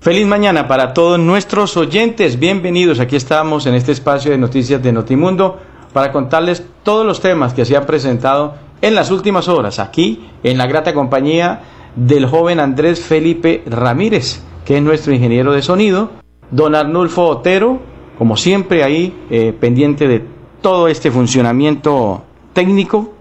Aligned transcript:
Feliz 0.00 0.26
mañana 0.26 0.66
para 0.66 0.94
todos 0.94 1.18
nuestros 1.18 1.76
oyentes. 1.76 2.38
Bienvenidos. 2.38 3.00
Aquí 3.00 3.16
estamos 3.16 3.66
en 3.66 3.74
este 3.74 3.92
espacio 3.92 4.30
de 4.30 4.38
noticias 4.38 4.82
de 4.82 4.92
Notimundo 4.92 5.58
para 5.92 6.10
contarles 6.10 6.64
todos 6.82 7.04
los 7.04 7.20
temas 7.20 7.52
que 7.52 7.66
se 7.66 7.76
han 7.76 7.84
presentado 7.84 8.54
en 8.80 8.94
las 8.94 9.10
últimas 9.10 9.46
horas 9.46 9.78
aquí 9.78 10.26
en 10.42 10.56
la 10.56 10.66
grata 10.66 10.94
compañía 10.94 11.60
del 11.96 12.24
joven 12.24 12.60
Andrés 12.60 13.04
Felipe 13.04 13.62
Ramírez, 13.66 14.42
que 14.64 14.78
es 14.78 14.82
nuestro 14.82 15.12
ingeniero 15.12 15.52
de 15.52 15.60
sonido, 15.60 16.12
don 16.50 16.74
Arnulfo 16.74 17.26
Otero, 17.26 17.80
como 18.16 18.38
siempre 18.38 18.82
ahí 18.82 19.26
eh, 19.28 19.52
pendiente 19.52 20.08
de 20.08 20.24
todo 20.62 20.88
este 20.88 21.10
funcionamiento 21.10 22.22
técnico, 22.54 23.12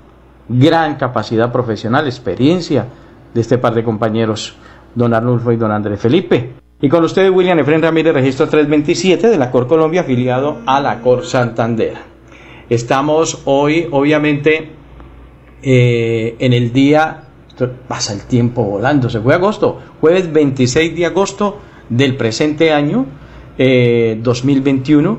gran 0.48 0.96
capacidad 0.96 1.52
profesional, 1.52 2.06
experiencia 2.06 2.86
de 3.34 3.42
este 3.42 3.58
par 3.58 3.74
de 3.74 3.84
compañeros, 3.84 4.56
don 4.96 5.14
Arnulfo 5.14 5.52
y 5.52 5.58
don 5.58 5.74
Andrés 5.74 6.00
Felipe. 6.00 6.69
Y 6.82 6.88
con 6.88 7.04
ustedes, 7.04 7.30
William 7.30 7.60
Efren 7.60 7.82
Ramírez, 7.82 8.14
registro 8.14 8.48
327 8.48 9.28
de 9.28 9.38
la 9.38 9.52
Cor 9.52 9.68
Colombia, 9.68 10.02
afiliado 10.02 10.60
a 10.66 10.80
la 10.80 11.02
Cor 11.02 11.26
Santander. 11.26 11.96
Estamos 12.70 13.42
hoy, 13.44 13.88
obviamente, 13.92 14.70
eh, 15.62 16.38
en 16.40 16.54
el 16.54 16.72
día, 16.72 17.24
pasa 17.86 18.14
el 18.14 18.22
tiempo 18.24 18.64
volando, 18.64 19.10
se 19.10 19.20
fue 19.20 19.34
agosto, 19.34 19.78
jueves 20.00 20.32
26 20.32 20.96
de 20.96 21.06
agosto 21.06 21.60
del 21.90 22.16
presente 22.16 22.72
año, 22.72 23.06
2021. 23.58 25.12
Eh, 25.12 25.18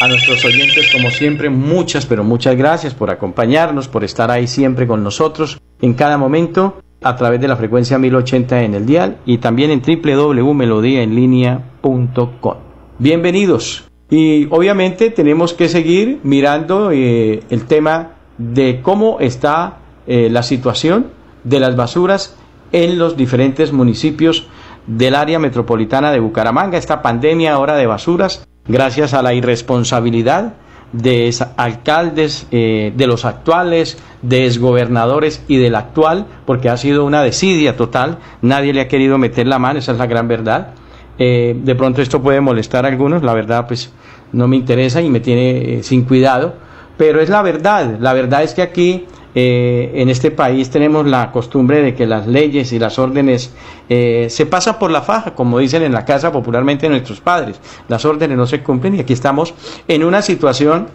a 0.00 0.08
nuestros 0.08 0.44
oyentes, 0.44 0.90
como 0.92 1.10
siempre, 1.10 1.50
muchas, 1.50 2.06
pero 2.06 2.22
muchas 2.24 2.56
gracias 2.56 2.94
por 2.94 3.10
acompañarnos, 3.10 3.88
por 3.88 4.04
estar 4.04 4.30
ahí 4.30 4.46
siempre 4.46 4.86
con 4.86 5.02
nosotros 5.02 5.60
en 5.80 5.94
cada 5.94 6.18
momento 6.18 6.83
a 7.04 7.14
través 7.16 7.40
de 7.40 7.48
la 7.48 7.56
frecuencia 7.56 7.98
1080 7.98 8.62
en 8.62 8.74
el 8.74 8.86
dial 8.86 9.16
y 9.26 9.38
también 9.38 9.70
en 9.70 9.82
www.melodiaenlinea.com. 9.82 12.54
Bienvenidos. 12.98 13.88
Y 14.08 14.46
obviamente 14.50 15.10
tenemos 15.10 15.52
que 15.52 15.68
seguir 15.68 16.20
mirando 16.22 16.90
eh, 16.90 17.42
el 17.50 17.66
tema 17.66 18.12
de 18.38 18.80
cómo 18.82 19.18
está 19.20 19.80
eh, 20.06 20.30
la 20.30 20.42
situación 20.42 21.08
de 21.44 21.60
las 21.60 21.76
basuras 21.76 22.36
en 22.72 22.98
los 22.98 23.18
diferentes 23.18 23.72
municipios 23.72 24.48
del 24.86 25.14
área 25.14 25.38
metropolitana 25.38 26.10
de 26.10 26.20
Bucaramanga. 26.20 26.78
Esta 26.78 27.02
pandemia 27.02 27.52
ahora 27.52 27.76
de 27.76 27.84
basuras, 27.86 28.48
gracias 28.66 29.12
a 29.12 29.20
la 29.22 29.34
irresponsabilidad 29.34 30.54
de 30.94 31.34
alcaldes, 31.56 32.46
eh, 32.52 32.92
de 32.94 33.06
los 33.06 33.24
actuales, 33.24 33.98
de 34.22 34.46
exgobernadores 34.46 35.42
y 35.48 35.56
del 35.56 35.74
actual, 35.74 36.26
porque 36.46 36.68
ha 36.68 36.76
sido 36.76 37.04
una 37.04 37.22
desidia 37.22 37.76
total, 37.76 38.18
nadie 38.42 38.72
le 38.72 38.80
ha 38.80 38.88
querido 38.88 39.18
meter 39.18 39.46
la 39.46 39.58
mano, 39.58 39.80
esa 39.80 39.92
es 39.92 39.98
la 39.98 40.06
gran 40.06 40.28
verdad. 40.28 40.74
Eh, 41.18 41.56
de 41.62 41.74
pronto 41.74 42.00
esto 42.00 42.22
puede 42.22 42.40
molestar 42.40 42.84
a 42.84 42.88
algunos, 42.88 43.22
la 43.22 43.34
verdad 43.34 43.66
pues 43.66 43.92
no 44.32 44.46
me 44.46 44.56
interesa 44.56 45.00
y 45.00 45.10
me 45.10 45.20
tiene 45.20 45.78
eh, 45.78 45.82
sin 45.82 46.04
cuidado, 46.04 46.54
pero 46.96 47.20
es 47.20 47.28
la 47.28 47.42
verdad, 47.42 47.96
la 47.98 48.12
verdad 48.12 48.44
es 48.44 48.54
que 48.54 48.62
aquí 48.62 49.06
eh, 49.36 49.90
en 49.94 50.08
este 50.08 50.30
país 50.30 50.70
tenemos 50.70 51.06
la 51.06 51.32
costumbre 51.32 51.82
de 51.82 51.94
que 51.94 52.06
las 52.06 52.26
leyes 52.28 52.72
y 52.72 52.78
las 52.78 52.98
órdenes 53.00 53.52
eh, 53.88 54.28
se 54.30 54.46
pasan 54.46 54.78
por 54.78 54.92
la 54.92 55.02
faja, 55.02 55.34
como 55.34 55.58
dicen 55.58 55.82
en 55.82 55.92
la 55.92 56.04
casa 56.04 56.30
popularmente 56.30 56.88
nuestros 56.88 57.20
padres. 57.20 57.60
Las 57.88 58.04
órdenes 58.04 58.36
no 58.38 58.46
se 58.46 58.62
cumplen 58.62 58.94
y 58.94 59.00
aquí 59.00 59.12
estamos 59.12 59.54
en 59.88 60.04
una 60.04 60.22
situación 60.22 60.86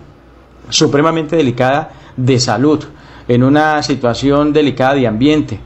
supremamente 0.69 1.35
delicada 1.35 1.91
de 2.15 2.39
salud, 2.39 2.85
en 3.27 3.43
una 3.43 3.83
situación 3.83 4.53
delicada 4.53 4.93
de 4.93 5.07
ambiente. 5.07 5.59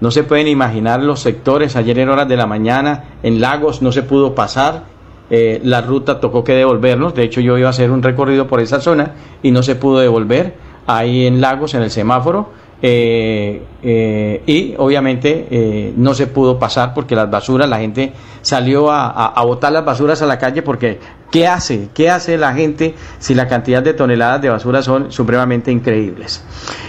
No 0.00 0.10
se 0.10 0.24
pueden 0.24 0.48
imaginar 0.48 1.02
los 1.02 1.20
sectores, 1.20 1.76
ayer 1.76 1.98
en 1.98 2.08
horas 2.08 2.28
de 2.28 2.36
la 2.36 2.46
mañana 2.46 3.04
en 3.22 3.40
Lagos 3.40 3.82
no 3.82 3.92
se 3.92 4.02
pudo 4.02 4.34
pasar, 4.34 4.84
eh, 5.28 5.60
la 5.64 5.80
ruta 5.80 6.20
tocó 6.20 6.44
que 6.44 6.52
devolvernos, 6.52 7.14
de 7.14 7.24
hecho 7.24 7.40
yo 7.40 7.58
iba 7.58 7.66
a 7.66 7.70
hacer 7.70 7.90
un 7.90 8.02
recorrido 8.02 8.46
por 8.46 8.60
esa 8.60 8.80
zona 8.80 9.12
y 9.42 9.50
no 9.50 9.62
se 9.62 9.74
pudo 9.74 9.98
devolver 9.98 10.54
ahí 10.86 11.26
en 11.26 11.40
Lagos, 11.40 11.74
en 11.74 11.82
el 11.82 11.90
semáforo, 11.90 12.50
eh, 12.82 13.62
eh, 13.82 14.42
y 14.44 14.74
obviamente 14.76 15.48
eh, 15.50 15.94
no 15.96 16.12
se 16.12 16.26
pudo 16.26 16.58
pasar 16.58 16.92
porque 16.92 17.16
las 17.16 17.30
basuras, 17.30 17.68
la 17.68 17.78
gente 17.78 18.12
salió 18.42 18.90
a, 18.92 19.42
botar 19.44 19.72
las 19.72 19.84
basuras 19.84 20.20
a 20.20 20.26
la 20.26 20.38
calle 20.38 20.60
porque 20.62 21.00
¿qué 21.30 21.46
hace? 21.46 21.88
¿Qué 21.94 22.10
hace 22.10 22.36
la 22.36 22.52
gente 22.52 22.94
si 23.18 23.34
la 23.34 23.48
cantidad 23.48 23.82
de 23.82 23.94
toneladas 23.94 24.42
de 24.42 24.50
basura 24.50 24.82
son 24.82 25.10
supremamente 25.10 25.72
increíbles? 25.72 26.44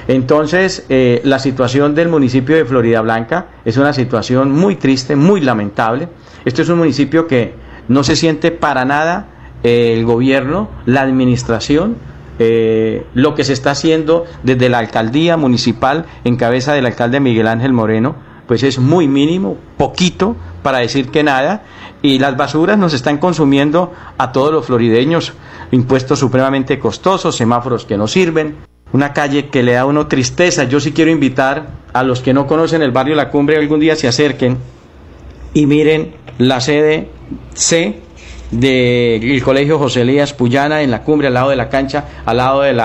Entonces, 0.08 0.86
la 1.24 1.40
situación 1.40 1.96
del 1.96 2.10
municipio 2.10 2.56
de 2.56 2.66
Florida 2.66 3.02
Blanca 3.02 3.48
es 3.66 3.78
una 3.78 3.94
situación 3.94 4.52
muy 4.52 4.76
triste, 4.76 5.16
muy 5.16 5.42
lamentable. 5.42 6.10
Esto 6.46 6.62
es 6.62 6.70
un 6.70 6.78
municipio 6.78 7.28
que 7.28 7.56
no 7.88 8.04
se 8.04 8.16
siente 8.16 8.52
para 8.52 8.86
nada 8.86 9.28
el 9.64 10.06
gobierno, 10.06 10.70
la 10.86 11.02
administración, 11.02 11.96
eh, 12.40 13.06
lo 13.14 13.36
que 13.36 13.44
se 13.44 13.54
está 13.54 13.72
haciendo 13.72 14.26
desde 14.44 14.70
la 14.70 14.80
alcaldía 14.80 15.38
municipal 15.38 16.06
en 16.24 16.36
cabeza 16.36 16.74
del 16.74 16.86
alcalde 16.86 17.20
Miguel 17.20 17.48
Ángel 17.48 17.74
Moreno, 17.74 18.16
pues 18.48 18.64
es 18.64 18.80
muy 18.80 19.08
mínimo, 19.08 19.58
poquito, 19.78 20.36
para 20.64 20.80
decir 20.80 21.10
que 21.10 21.24
nada, 21.24 21.64
y 22.02 22.20
las 22.20 22.38
basuras 22.38 22.78
nos 22.78 22.94
están 22.94 23.18
consumiendo 23.18 23.94
a 24.18 24.32
todos 24.32 24.54
los 24.54 24.66
florideños, 24.66 25.34
impuestos 25.72 26.20
supremamente 26.20 26.80
costosos, 26.80 27.36
semáforos 27.36 27.86
que 27.86 27.98
no 27.98 28.08
sirven, 28.08 28.56
una 28.94 29.14
calle 29.14 29.48
que 29.48 29.64
le 29.64 29.74
da 29.74 29.82
a 29.82 29.86
uno 29.86 30.08
tristeza. 30.08 30.64
Yo 30.64 30.80
sí 30.80 30.94
quiero 30.94 31.12
invitar 31.12 31.68
a 31.94 32.04
los 32.04 32.22
que 32.22 32.34
no 32.34 32.48
conocen 32.48 32.82
el 32.82 32.92
barrio 32.92 33.16
La 33.16 33.30
Cumbre 33.30 33.58
algún 33.58 33.80
día 33.80 33.96
se 33.96 34.08
acerquen 34.08 34.58
y 35.54 35.66
miren 35.66 36.16
la 36.38 36.62
sede 36.62 37.10
C 37.54 38.02
del 38.52 39.44
Colegio 39.44 39.78
José 39.78 40.02
Elías 40.02 40.34
Puyana 40.34 40.82
en 40.82 40.92
la 40.92 41.04
cumbre, 41.04 41.28
al 41.28 41.34
lado 41.34 41.50
de 41.50 41.56
la 41.56 41.70
cancha, 41.70 42.06
al 42.26 42.38
lado 42.38 42.62
del 42.62 42.82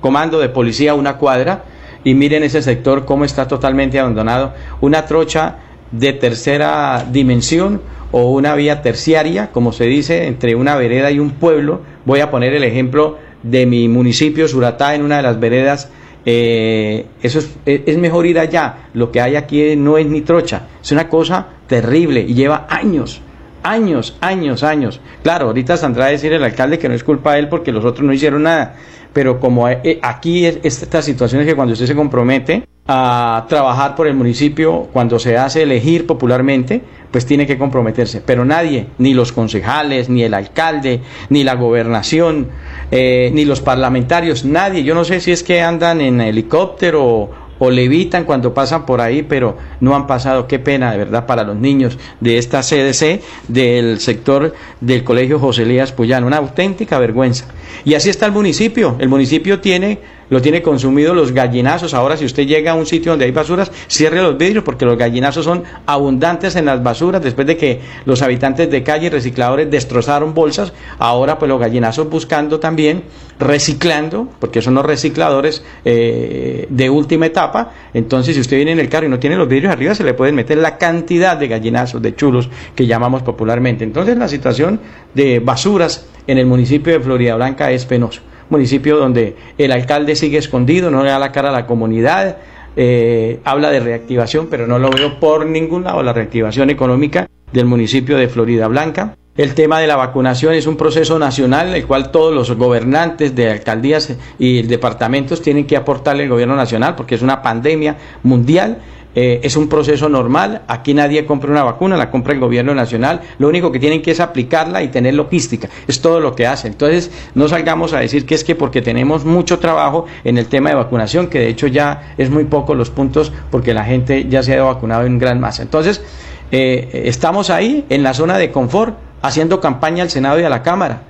comando 0.00 0.38
de 0.38 0.48
policía, 0.48 0.94
una 0.94 1.16
cuadra, 1.16 1.64
y 2.04 2.14
miren 2.14 2.42
ese 2.42 2.62
sector 2.62 3.04
cómo 3.04 3.24
está 3.24 3.46
totalmente 3.46 3.98
abandonado. 3.98 4.54
Una 4.80 5.06
trocha 5.06 5.56
de 5.92 6.12
tercera 6.14 7.06
dimensión 7.10 7.80
o 8.10 8.30
una 8.32 8.54
vía 8.54 8.82
terciaria, 8.82 9.50
como 9.52 9.72
se 9.72 9.84
dice, 9.84 10.26
entre 10.26 10.54
una 10.54 10.76
vereda 10.76 11.10
y 11.10 11.18
un 11.18 11.32
pueblo. 11.32 11.80
Voy 12.04 12.20
a 12.20 12.30
poner 12.30 12.54
el 12.54 12.64
ejemplo 12.64 13.18
de 13.42 13.66
mi 13.66 13.88
municipio, 13.88 14.48
Suratá, 14.48 14.94
en 14.94 15.02
una 15.02 15.18
de 15.18 15.22
las 15.22 15.38
veredas. 15.38 15.90
Eh, 16.24 17.06
eso 17.22 17.38
es, 17.38 17.50
es, 17.64 17.98
mejor 17.98 18.26
ir 18.26 18.38
allá. 18.38 18.88
Lo 18.94 19.12
que 19.12 19.20
hay 19.20 19.36
aquí 19.36 19.76
no 19.76 19.98
es 19.98 20.06
ni 20.06 20.22
trocha, 20.22 20.68
es 20.82 20.90
una 20.92 21.08
cosa 21.08 21.46
terrible 21.66 22.20
y 22.20 22.34
lleva 22.34 22.66
años 22.68 23.20
años, 23.62 24.16
años, 24.20 24.62
años. 24.62 25.00
Claro, 25.22 25.46
ahorita 25.46 25.76
saldrá 25.76 26.06
a 26.06 26.08
decir 26.08 26.32
el 26.32 26.44
alcalde 26.44 26.78
que 26.78 26.88
no 26.88 26.94
es 26.94 27.04
culpa 27.04 27.34
de 27.34 27.40
él 27.40 27.48
porque 27.48 27.72
los 27.72 27.84
otros 27.84 28.06
no 28.06 28.12
hicieron 28.12 28.44
nada, 28.44 28.74
pero 29.12 29.40
como 29.40 29.68
eh, 29.68 29.98
aquí 30.02 30.46
es, 30.46 30.58
esta 30.62 31.02
situación 31.02 31.42
es 31.42 31.46
que 31.46 31.54
cuando 31.54 31.72
usted 31.72 31.86
se 31.86 31.94
compromete 31.94 32.64
a 32.86 33.46
trabajar 33.48 33.94
por 33.94 34.08
el 34.08 34.14
municipio, 34.14 34.88
cuando 34.92 35.18
se 35.18 35.36
hace 35.36 35.62
elegir 35.62 36.06
popularmente, 36.06 36.82
pues 37.12 37.26
tiene 37.26 37.46
que 37.46 37.56
comprometerse. 37.56 38.20
Pero 38.20 38.44
nadie, 38.44 38.88
ni 38.98 39.14
los 39.14 39.32
concejales, 39.32 40.08
ni 40.08 40.24
el 40.24 40.34
alcalde, 40.34 41.00
ni 41.28 41.44
la 41.44 41.54
gobernación, 41.54 42.48
eh, 42.90 43.30
ni 43.32 43.44
los 43.44 43.60
parlamentarios, 43.60 44.44
nadie. 44.44 44.82
Yo 44.82 44.94
no 44.94 45.04
sé 45.04 45.20
si 45.20 45.30
es 45.30 45.44
que 45.44 45.62
andan 45.62 46.00
en 46.00 46.20
helicóptero 46.20 47.30
o 47.58 47.70
levitan 47.70 48.24
cuando 48.24 48.54
pasan 48.54 48.86
por 48.86 49.00
ahí, 49.00 49.22
pero 49.22 49.56
no 49.80 49.94
han 49.94 50.06
pasado. 50.06 50.46
Qué 50.46 50.58
pena, 50.58 50.92
de 50.92 50.98
verdad, 50.98 51.26
para 51.26 51.44
los 51.44 51.56
niños 51.56 51.98
de 52.20 52.38
esta 52.38 52.60
CDC, 52.62 53.22
del 53.48 54.00
sector 54.00 54.54
del 54.80 55.04
Colegio 55.04 55.38
José 55.38 55.62
Elías 55.62 55.92
Puyán. 55.92 56.24
Una 56.24 56.38
auténtica 56.38 56.98
vergüenza. 56.98 57.46
Y 57.84 57.94
así 57.94 58.10
está 58.10 58.26
el 58.26 58.32
municipio. 58.32 58.96
El 58.98 59.08
municipio 59.08 59.60
tiene 59.60 60.00
lo 60.32 60.40
tiene 60.40 60.62
consumido 60.62 61.12
los 61.12 61.32
gallinazos. 61.32 61.92
Ahora 61.92 62.16
si 62.16 62.24
usted 62.24 62.46
llega 62.46 62.72
a 62.72 62.74
un 62.74 62.86
sitio 62.86 63.12
donde 63.12 63.26
hay 63.26 63.32
basuras, 63.32 63.70
cierre 63.86 64.22
los 64.22 64.38
vidrios 64.38 64.64
porque 64.64 64.86
los 64.86 64.96
gallinazos 64.96 65.44
son 65.44 65.62
abundantes 65.84 66.56
en 66.56 66.64
las 66.64 66.82
basuras 66.82 67.22
después 67.22 67.46
de 67.46 67.58
que 67.58 67.80
los 68.06 68.22
habitantes 68.22 68.70
de 68.70 68.82
calle 68.82 69.08
y 69.08 69.10
recicladores 69.10 69.70
destrozaron 69.70 70.32
bolsas. 70.32 70.72
Ahora 70.98 71.38
pues 71.38 71.50
los 71.50 71.60
gallinazos 71.60 72.08
buscando 72.08 72.58
también, 72.58 73.02
reciclando, 73.38 74.26
porque 74.38 74.62
son 74.62 74.72
los 74.72 74.86
recicladores 74.86 75.62
eh, 75.84 76.66
de 76.70 76.88
última 76.88 77.26
etapa. 77.26 77.70
Entonces 77.92 78.34
si 78.34 78.40
usted 78.40 78.56
viene 78.56 78.72
en 78.72 78.80
el 78.80 78.88
carro 78.88 79.04
y 79.04 79.10
no 79.10 79.18
tiene 79.18 79.36
los 79.36 79.46
vidrios 79.46 79.70
arriba, 79.70 79.94
se 79.94 80.02
le 80.02 80.14
pueden 80.14 80.34
meter 80.34 80.56
la 80.56 80.78
cantidad 80.78 81.36
de 81.36 81.46
gallinazos, 81.46 82.00
de 82.00 82.16
chulos 82.16 82.48
que 82.74 82.86
llamamos 82.86 83.20
popularmente. 83.20 83.84
Entonces 83.84 84.16
la 84.16 84.28
situación 84.28 84.80
de 85.12 85.40
basuras 85.40 86.06
en 86.26 86.38
el 86.38 86.46
municipio 86.46 86.94
de 86.94 87.00
Florida 87.00 87.34
Blanca 87.34 87.70
es 87.70 87.84
penoso 87.84 88.22
municipio 88.50 88.96
donde 88.96 89.36
el 89.58 89.72
alcalde 89.72 90.16
sigue 90.16 90.38
escondido, 90.38 90.90
no 90.90 91.02
le 91.02 91.10
da 91.10 91.18
la 91.18 91.32
cara 91.32 91.50
a 91.50 91.52
la 91.52 91.66
comunidad, 91.66 92.38
eh, 92.76 93.40
habla 93.44 93.70
de 93.70 93.80
reactivación, 93.80 94.48
pero 94.48 94.66
no 94.66 94.78
lo 94.78 94.90
veo 94.90 95.20
por 95.20 95.46
ningún 95.46 95.84
lado, 95.84 96.02
la 96.02 96.12
reactivación 96.12 96.70
económica 96.70 97.28
del 97.52 97.66
municipio 97.66 98.16
de 98.16 98.28
Florida 98.28 98.66
Blanca. 98.68 99.16
El 99.34 99.54
tema 99.54 99.80
de 99.80 99.86
la 99.86 99.96
vacunación 99.96 100.52
es 100.52 100.66
un 100.66 100.76
proceso 100.76 101.18
nacional 101.18 101.74
el 101.74 101.86
cual 101.86 102.10
todos 102.10 102.34
los 102.34 102.50
gobernantes 102.52 103.34
de 103.34 103.50
alcaldías 103.50 104.14
y 104.38 104.62
departamentos 104.62 105.40
tienen 105.40 105.66
que 105.66 105.76
aportarle 105.76 106.24
al 106.24 106.28
gobierno 106.28 106.54
nacional 106.54 106.96
porque 106.96 107.14
es 107.14 107.22
una 107.22 107.40
pandemia 107.40 107.96
mundial 108.22 108.78
eh, 109.14 109.40
es 109.42 109.56
un 109.56 109.68
proceso 109.68 110.08
normal, 110.08 110.62
aquí 110.68 110.94
nadie 110.94 111.26
compra 111.26 111.50
una 111.50 111.62
vacuna, 111.62 111.96
la 111.96 112.10
compra 112.10 112.32
el 112.32 112.40
gobierno 112.40 112.74
nacional, 112.74 113.20
lo 113.38 113.48
único 113.48 113.70
que 113.70 113.78
tienen 113.78 114.02
que 114.02 114.12
es 114.12 114.20
aplicarla 114.20 114.82
y 114.82 114.88
tener 114.88 115.14
logística, 115.14 115.68
es 115.86 116.00
todo 116.00 116.20
lo 116.20 116.34
que 116.34 116.46
hacen. 116.46 116.72
Entonces, 116.72 117.10
no 117.34 117.48
salgamos 117.48 117.92
a 117.92 118.00
decir 118.00 118.24
que 118.24 118.34
es 118.34 118.44
que 118.44 118.54
porque 118.54 118.82
tenemos 118.82 119.24
mucho 119.24 119.58
trabajo 119.58 120.06
en 120.24 120.38
el 120.38 120.46
tema 120.46 120.70
de 120.70 120.76
vacunación, 120.76 121.26
que 121.28 121.40
de 121.40 121.48
hecho 121.48 121.66
ya 121.66 122.14
es 122.16 122.30
muy 122.30 122.44
poco 122.44 122.74
los 122.74 122.90
puntos 122.90 123.32
porque 123.50 123.74
la 123.74 123.84
gente 123.84 124.26
ya 124.28 124.42
se 124.42 124.58
ha 124.58 124.62
vacunado 124.62 125.04
en 125.04 125.18
gran 125.18 125.40
masa. 125.40 125.62
Entonces, 125.62 126.02
eh, 126.50 127.02
estamos 127.04 127.50
ahí 127.50 127.84
en 127.88 128.02
la 128.02 128.14
zona 128.14 128.38
de 128.38 128.50
confort, 128.50 128.96
haciendo 129.20 129.60
campaña 129.60 130.02
al 130.02 130.10
Senado 130.10 130.40
y 130.40 130.44
a 130.44 130.48
la 130.48 130.62
Cámara 130.62 131.02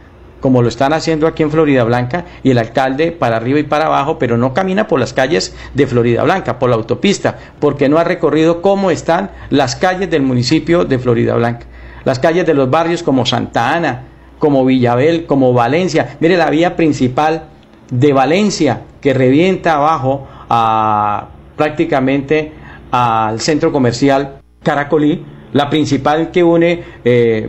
como 0.42 0.60
lo 0.60 0.68
están 0.68 0.92
haciendo 0.92 1.26
aquí 1.26 1.42
en 1.42 1.50
Florida 1.50 1.84
Blanca, 1.84 2.26
y 2.42 2.50
el 2.50 2.58
alcalde 2.58 3.12
para 3.12 3.36
arriba 3.36 3.60
y 3.60 3.62
para 3.62 3.86
abajo, 3.86 4.18
pero 4.18 4.36
no 4.36 4.52
camina 4.52 4.88
por 4.88 5.00
las 5.00 5.14
calles 5.14 5.54
de 5.72 5.86
Florida 5.86 6.24
Blanca, 6.24 6.58
por 6.58 6.68
la 6.68 6.76
autopista, 6.76 7.38
porque 7.60 7.88
no 7.88 7.96
ha 7.96 8.04
recorrido 8.04 8.60
cómo 8.60 8.90
están 8.90 9.30
las 9.48 9.76
calles 9.76 10.10
del 10.10 10.22
municipio 10.22 10.84
de 10.84 10.98
Florida 10.98 11.34
Blanca. 11.36 11.66
Las 12.04 12.18
calles 12.18 12.44
de 12.44 12.54
los 12.54 12.68
barrios 12.68 13.04
como 13.04 13.24
Santa 13.24 13.72
Ana, 13.72 14.02
como 14.40 14.64
Villabel, 14.64 15.24
como 15.26 15.52
Valencia. 15.52 16.16
Mire 16.18 16.36
la 16.36 16.50
vía 16.50 16.74
principal 16.74 17.44
de 17.88 18.12
Valencia 18.12 18.82
que 19.00 19.14
revienta 19.14 19.74
abajo 19.74 20.26
a, 20.50 21.28
prácticamente 21.56 22.52
al 22.90 23.40
centro 23.40 23.70
comercial 23.70 24.40
Caracolí 24.62 25.24
la 25.52 25.68
principal 25.70 26.30
que 26.30 26.42
une 26.42 26.82
eh, 27.04 27.48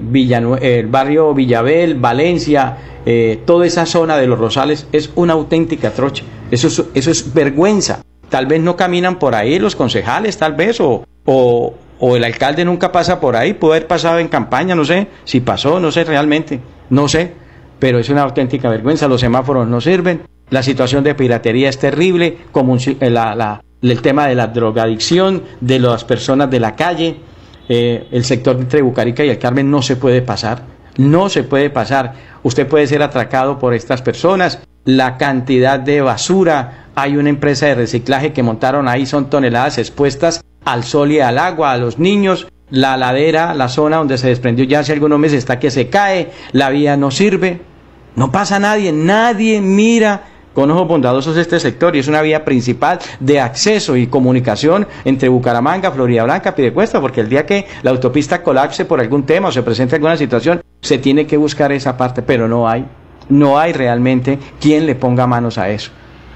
el 0.61 0.87
barrio 0.87 1.33
Villabel, 1.33 1.95
Valencia, 1.95 2.77
eh, 3.05 3.41
toda 3.45 3.65
esa 3.65 3.85
zona 3.85 4.17
de 4.17 4.27
los 4.27 4.39
Rosales 4.39 4.87
es 4.91 5.11
una 5.15 5.33
auténtica 5.33 5.91
trocha. 5.91 6.23
Eso 6.51 6.67
es, 6.67 6.83
eso 6.93 7.11
es 7.11 7.33
vergüenza. 7.33 8.01
Tal 8.29 8.45
vez 8.45 8.61
no 8.61 8.75
caminan 8.75 9.19
por 9.19 9.35
ahí 9.35 9.59
los 9.59 9.75
concejales, 9.75 10.37
tal 10.37 10.53
vez, 10.53 10.79
o, 10.81 11.05
o, 11.25 11.73
o 11.99 12.15
el 12.15 12.23
alcalde 12.23 12.65
nunca 12.65 12.91
pasa 12.91 13.19
por 13.19 13.35
ahí, 13.35 13.53
puede 13.53 13.75
haber 13.75 13.87
pasado 13.87 14.19
en 14.19 14.27
campaña, 14.27 14.75
no 14.75 14.85
sé, 14.85 15.07
si 15.23 15.39
pasó, 15.39 15.79
no 15.79 15.91
sé 15.91 16.03
realmente, 16.03 16.59
no 16.89 17.07
sé, 17.07 17.33
pero 17.79 17.99
es 17.99 18.09
una 18.09 18.23
auténtica 18.23 18.69
vergüenza, 18.69 19.07
los 19.07 19.21
semáforos 19.21 19.67
no 19.67 19.79
sirven, 19.79 20.23
la 20.49 20.63
situación 20.63 21.03
de 21.03 21.15
piratería 21.15 21.69
es 21.69 21.79
terrible, 21.79 22.37
como 22.51 22.77
la, 22.99 23.35
la, 23.35 23.63
el 23.81 24.01
tema 24.01 24.27
de 24.27 24.35
la 24.35 24.47
drogadicción, 24.47 25.43
de 25.61 25.79
las 25.79 26.03
personas 26.03 26.49
de 26.49 26.59
la 26.59 26.75
calle, 26.75 27.17
eh, 27.69 28.07
el 28.11 28.25
sector 28.25 28.57
entre 28.57 28.81
Bucarica 28.81 29.23
y 29.23 29.29
el 29.29 29.39
Carmen 29.39 29.69
no 29.71 29.81
se 29.81 29.95
puede 29.95 30.21
pasar, 30.21 30.63
no 30.97 31.29
se 31.29 31.43
puede 31.43 31.69
pasar. 31.69 32.13
Usted 32.43 32.67
puede 32.67 32.87
ser 32.87 33.01
atracado 33.01 33.59
por 33.59 33.73
estas 33.73 34.01
personas. 34.01 34.59
La 34.85 35.17
cantidad 35.17 35.79
de 35.79 36.01
basura, 36.01 36.87
hay 36.95 37.15
una 37.15 37.29
empresa 37.29 37.67
de 37.67 37.75
reciclaje 37.75 38.33
que 38.33 38.43
montaron 38.43 38.87
ahí, 38.87 39.05
son 39.05 39.29
toneladas 39.29 39.77
expuestas 39.77 40.43
al 40.65 40.83
sol 40.83 41.11
y 41.11 41.19
al 41.19 41.37
agua, 41.37 41.71
a 41.71 41.77
los 41.77 41.99
niños. 41.99 42.47
La 42.69 42.97
ladera, 42.97 43.53
la 43.53 43.69
zona 43.69 43.97
donde 43.97 44.17
se 44.17 44.27
desprendió 44.27 44.65
ya 44.65 44.79
hace 44.79 44.93
algunos 44.93 45.19
meses 45.19 45.39
está 45.39 45.59
que 45.59 45.71
se 45.71 45.89
cae, 45.89 46.31
la 46.53 46.69
vía 46.69 46.97
no 46.97 47.11
sirve, 47.11 47.61
no 48.15 48.31
pasa 48.31 48.59
nadie, 48.59 48.91
nadie 48.91 49.61
mira 49.61 50.23
con 50.53 50.69
ojos 50.71 50.87
bondadosos 50.87 51.35
este 51.37 51.59
sector 51.59 51.95
y 51.95 51.99
es 51.99 52.07
una 52.07 52.21
vía 52.21 52.45
principal 52.45 52.99
de 53.19 53.39
acceso 53.39 53.97
y 53.97 54.07
comunicación 54.07 54.87
entre 55.03 55.29
Bucaramanga, 55.29 55.91
Florida 55.91 56.23
Blanca, 56.23 56.55
Pidecuesta, 56.55 57.01
porque 57.01 57.21
el 57.21 57.29
día 57.29 57.45
que 57.45 57.65
la 57.81 57.91
autopista 57.91 58.41
colapse 58.43 58.85
por 58.85 58.99
algún 58.99 59.23
tema 59.23 59.49
o 59.49 59.51
se 59.51 59.63
presente 59.63 59.95
alguna 59.95 60.17
situación, 60.17 60.61
se 60.81 60.97
tiene 60.97 61.25
que 61.25 61.37
buscar 61.37 61.71
esa 61.71 61.97
parte, 61.97 62.21
pero 62.21 62.47
no 62.47 62.67
hay, 62.67 62.85
no 63.29 63.57
hay 63.57 63.73
realmente 63.73 64.37
quien 64.59 64.85
le 64.85 64.95
ponga 64.95 65.27
manos 65.27 65.57
a 65.57 65.69
eso. 65.69 65.91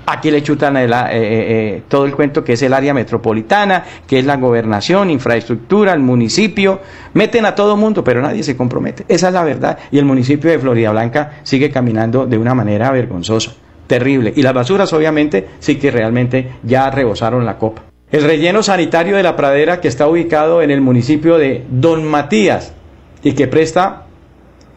Aquí 0.09 0.31
le 0.31 0.41
chutan 0.41 0.77
eh, 0.77 0.85
eh, 0.85 0.89
eh, 1.11 1.83
todo 1.89 2.05
el 2.05 2.13
cuento 2.13 2.41
que 2.41 2.53
es 2.53 2.61
el 2.61 2.73
área 2.73 2.93
metropolitana, 2.93 3.83
que 4.07 4.19
es 4.19 4.25
la 4.25 4.37
gobernación, 4.37 5.09
infraestructura, 5.09 5.91
el 5.91 5.99
municipio. 5.99 6.79
Meten 7.13 7.45
a 7.45 7.53
todo 7.55 7.75
mundo, 7.75 8.05
pero 8.05 8.21
nadie 8.21 8.41
se 8.41 8.55
compromete. 8.55 9.03
Esa 9.09 9.27
es 9.27 9.33
la 9.33 9.43
verdad. 9.43 9.77
Y 9.91 9.97
el 9.97 10.05
municipio 10.05 10.49
de 10.49 10.59
Florida 10.59 10.91
Blanca 10.91 11.39
sigue 11.43 11.69
caminando 11.71 12.25
de 12.25 12.37
una 12.37 12.55
manera 12.55 12.89
vergonzosa 12.91 13.51
terrible. 13.87 14.33
Y 14.35 14.41
las 14.41 14.53
basuras 14.53 14.91
obviamente 14.93 15.47
sí 15.59 15.77
que 15.77 15.91
realmente 15.91 16.51
ya 16.63 16.89
rebosaron 16.89 17.45
la 17.45 17.57
copa. 17.57 17.83
El 18.11 18.23
relleno 18.23 18.63
sanitario 18.63 19.17
de 19.17 19.23
la 19.23 19.35
pradera 19.35 19.81
que 19.81 19.87
está 19.87 20.07
ubicado 20.07 20.61
en 20.61 20.71
el 20.71 20.79
municipio 20.79 21.37
de 21.37 21.65
Don 21.69 22.05
Matías 22.05 22.73
y 23.23 23.33
que 23.33 23.47
presta 23.47 24.03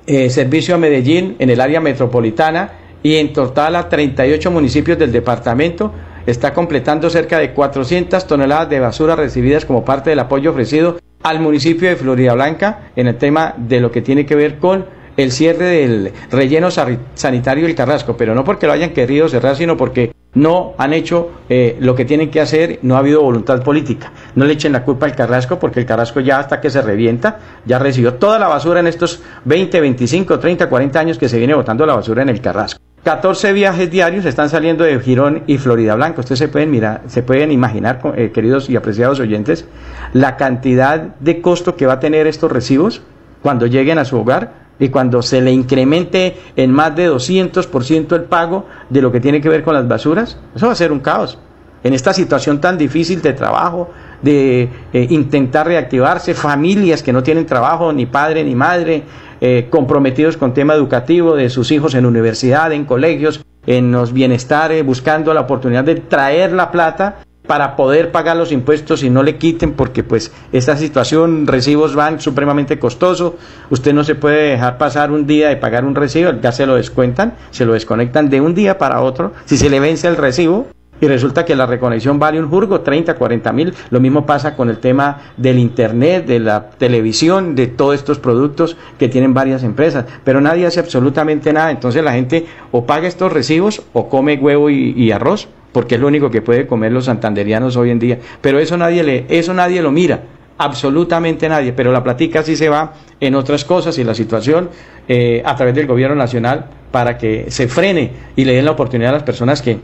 eh, 0.06 0.30
servicio 0.30 0.74
a 0.74 0.78
Medellín 0.78 1.36
en 1.38 1.50
el 1.50 1.60
área 1.60 1.80
metropolitana 1.80 2.72
y 3.02 3.16
en 3.16 3.32
total 3.32 3.76
a 3.76 3.88
38 3.88 4.50
municipios 4.50 4.98
del 4.98 5.12
departamento 5.12 5.92
está 6.26 6.52
completando 6.52 7.08
cerca 7.08 7.38
de 7.38 7.52
400 7.52 8.26
toneladas 8.26 8.68
de 8.68 8.80
basura 8.80 9.16
recibidas 9.16 9.64
como 9.64 9.84
parte 9.84 10.10
del 10.10 10.18
apoyo 10.18 10.50
ofrecido 10.50 10.98
al 11.22 11.40
municipio 11.40 11.88
de 11.88 11.96
Florida 11.96 12.34
Blanca 12.34 12.90
en 12.96 13.06
el 13.06 13.16
tema 13.16 13.54
de 13.56 13.80
lo 13.80 13.90
que 13.90 14.02
tiene 14.02 14.26
que 14.26 14.34
ver 14.34 14.58
con 14.58 14.86
el 15.22 15.32
cierre 15.32 15.66
del 15.66 16.12
relleno 16.30 16.68
sanitario 16.70 17.66
del 17.66 17.74
Carrasco, 17.74 18.16
pero 18.16 18.34
no 18.34 18.44
porque 18.44 18.66
lo 18.66 18.72
hayan 18.72 18.90
querido 18.90 19.28
cerrar, 19.28 19.56
sino 19.56 19.76
porque 19.76 20.12
no 20.34 20.74
han 20.78 20.92
hecho 20.92 21.30
eh, 21.48 21.76
lo 21.80 21.94
que 21.94 22.04
tienen 22.04 22.30
que 22.30 22.40
hacer, 22.40 22.78
no 22.82 22.96
ha 22.96 23.00
habido 23.00 23.22
voluntad 23.22 23.62
política. 23.62 24.12
No 24.36 24.44
le 24.44 24.52
echen 24.52 24.72
la 24.72 24.84
culpa 24.84 25.06
al 25.06 25.16
Carrasco, 25.16 25.58
porque 25.58 25.80
el 25.80 25.86
Carrasco 25.86 26.20
ya 26.20 26.38
hasta 26.38 26.60
que 26.60 26.70
se 26.70 26.82
revienta, 26.82 27.40
ya 27.66 27.78
recibió 27.78 28.14
toda 28.14 28.38
la 28.38 28.46
basura 28.46 28.80
en 28.80 28.86
estos 28.86 29.22
20, 29.44 29.80
25, 29.80 30.38
30, 30.38 30.68
40 30.68 31.00
años 31.00 31.18
que 31.18 31.28
se 31.28 31.38
viene 31.38 31.54
botando 31.54 31.84
la 31.84 31.94
basura 31.94 32.22
en 32.22 32.28
el 32.28 32.40
Carrasco. 32.40 32.80
14 33.02 33.54
viajes 33.54 33.90
diarios 33.90 34.26
están 34.26 34.50
saliendo 34.50 34.84
de 34.84 35.00
Girón 35.00 35.42
y 35.46 35.56
Florida 35.56 35.94
Blanca. 35.94 36.20
Ustedes 36.20 36.38
se 36.38 36.48
pueden 36.48 36.70
mirar, 36.70 37.02
se 37.06 37.22
pueden 37.22 37.50
imaginar, 37.50 38.00
eh, 38.14 38.30
queridos 38.30 38.68
y 38.68 38.76
apreciados 38.76 39.20
oyentes, 39.20 39.64
la 40.12 40.36
cantidad 40.36 41.00
de 41.18 41.40
costo 41.40 41.76
que 41.76 41.86
va 41.86 41.94
a 41.94 42.00
tener 42.00 42.26
estos 42.26 42.52
recibos 42.52 43.02
cuando 43.42 43.66
lleguen 43.66 43.98
a 43.98 44.04
su 44.04 44.18
hogar 44.18 44.69
y 44.80 44.88
cuando 44.88 45.22
se 45.22 45.40
le 45.40 45.52
incremente 45.52 46.36
en 46.56 46.72
más 46.72 46.96
de 46.96 47.08
200% 47.10 48.16
el 48.16 48.24
pago 48.24 48.66
de 48.88 49.02
lo 49.02 49.12
que 49.12 49.20
tiene 49.20 49.40
que 49.40 49.48
ver 49.48 49.62
con 49.62 49.74
las 49.74 49.86
basuras, 49.86 50.38
eso 50.56 50.66
va 50.66 50.72
a 50.72 50.76
ser 50.76 50.90
un 50.90 51.00
caos. 51.00 51.38
En 51.84 51.94
esta 51.94 52.12
situación 52.12 52.60
tan 52.60 52.76
difícil 52.76 53.22
de 53.22 53.32
trabajo, 53.32 53.90
de 54.22 54.68
eh, 54.92 55.06
intentar 55.10 55.66
reactivarse, 55.66 56.34
familias 56.34 57.02
que 57.02 57.12
no 57.12 57.22
tienen 57.22 57.46
trabajo, 57.46 57.92
ni 57.92 58.06
padre 58.06 58.42
ni 58.44 58.54
madre, 58.54 59.04
eh, 59.40 59.68
comprometidos 59.70 60.36
con 60.36 60.52
tema 60.52 60.74
educativo 60.74 61.36
de 61.36 61.48
sus 61.48 61.70
hijos 61.70 61.94
en 61.94 62.04
universidad, 62.04 62.72
en 62.72 62.84
colegios, 62.84 63.44
en 63.66 63.92
los 63.92 64.12
bienestares, 64.12 64.84
buscando 64.84 65.32
la 65.32 65.42
oportunidad 65.42 65.84
de 65.84 65.96
traer 65.96 66.52
la 66.52 66.70
plata 66.70 67.18
para 67.46 67.74
poder 67.74 68.12
pagar 68.12 68.36
los 68.36 68.52
impuestos 68.52 69.02
y 69.02 69.10
no 69.10 69.22
le 69.22 69.36
quiten 69.36 69.72
porque 69.72 70.04
pues 70.04 70.32
esta 70.52 70.76
situación, 70.76 71.46
recibos 71.46 71.94
van 71.94 72.20
supremamente 72.20 72.78
costoso, 72.78 73.36
usted 73.70 73.92
no 73.92 74.04
se 74.04 74.14
puede 74.14 74.50
dejar 74.50 74.78
pasar 74.78 75.10
un 75.10 75.26
día 75.26 75.48
de 75.48 75.56
pagar 75.56 75.84
un 75.84 75.94
recibo, 75.94 76.32
ya 76.40 76.52
se 76.52 76.66
lo 76.66 76.76
descuentan, 76.76 77.34
se 77.50 77.64
lo 77.64 77.72
desconectan 77.72 78.30
de 78.30 78.40
un 78.40 78.54
día 78.54 78.78
para 78.78 79.00
otro, 79.00 79.32
si 79.46 79.56
se 79.56 79.70
le 79.70 79.80
vence 79.80 80.06
el 80.06 80.16
recibo 80.16 80.68
y 81.00 81.06
resulta 81.06 81.44
que 81.44 81.56
la 81.56 81.66
reconexión 81.66 82.18
vale 82.18 82.40
un 82.40 82.48
jurgo, 82.48 82.80
30, 82.80 83.14
40 83.14 83.52
mil, 83.52 83.74
lo 83.90 84.00
mismo 84.00 84.26
pasa 84.26 84.56
con 84.56 84.68
el 84.70 84.78
tema 84.78 85.32
del 85.36 85.58
internet, 85.58 86.26
de 86.26 86.40
la 86.40 86.70
televisión, 86.70 87.54
de 87.54 87.66
todos 87.66 87.94
estos 87.94 88.18
productos 88.18 88.76
que 88.98 89.08
tienen 89.08 89.34
varias 89.34 89.62
empresas, 89.62 90.04
pero 90.24 90.40
nadie 90.40 90.66
hace 90.66 90.80
absolutamente 90.80 91.52
nada, 91.52 91.70
entonces 91.70 92.04
la 92.04 92.12
gente 92.12 92.46
o 92.72 92.84
paga 92.86 93.08
estos 93.08 93.32
recibos 93.32 93.82
o 93.92 94.08
come 94.08 94.36
huevo 94.36 94.70
y 94.70 95.10
arroz 95.12 95.48
porque 95.72 95.96
es 95.96 96.00
lo 96.00 96.08
único 96.08 96.30
que 96.30 96.42
puede 96.42 96.66
comer 96.66 96.92
los 96.92 97.04
santanderianos 97.06 97.76
hoy 97.76 97.90
en 97.90 97.98
día. 97.98 98.18
Pero 98.40 98.58
eso 98.58 98.76
nadie, 98.76 99.02
le, 99.02 99.26
eso 99.28 99.54
nadie 99.54 99.82
lo 99.82 99.92
mira, 99.92 100.22
absolutamente 100.58 101.48
nadie. 101.48 101.72
Pero 101.72 101.92
la 101.92 102.02
platica 102.02 102.42
sí 102.42 102.56
se 102.56 102.68
va 102.68 102.94
en 103.20 103.34
otras 103.34 103.64
cosas 103.64 103.96
y 103.98 104.04
la 104.04 104.14
situación 104.14 104.70
eh, 105.08 105.42
a 105.44 105.54
través 105.56 105.74
del 105.74 105.86
gobierno 105.86 106.16
nacional 106.16 106.66
para 106.90 107.16
que 107.18 107.46
se 107.50 107.68
frene 107.68 108.10
y 108.36 108.44
le 108.44 108.54
den 108.54 108.64
la 108.64 108.72
oportunidad 108.72 109.10
a 109.10 109.14
las 109.14 109.22
personas 109.22 109.62
que 109.62 109.78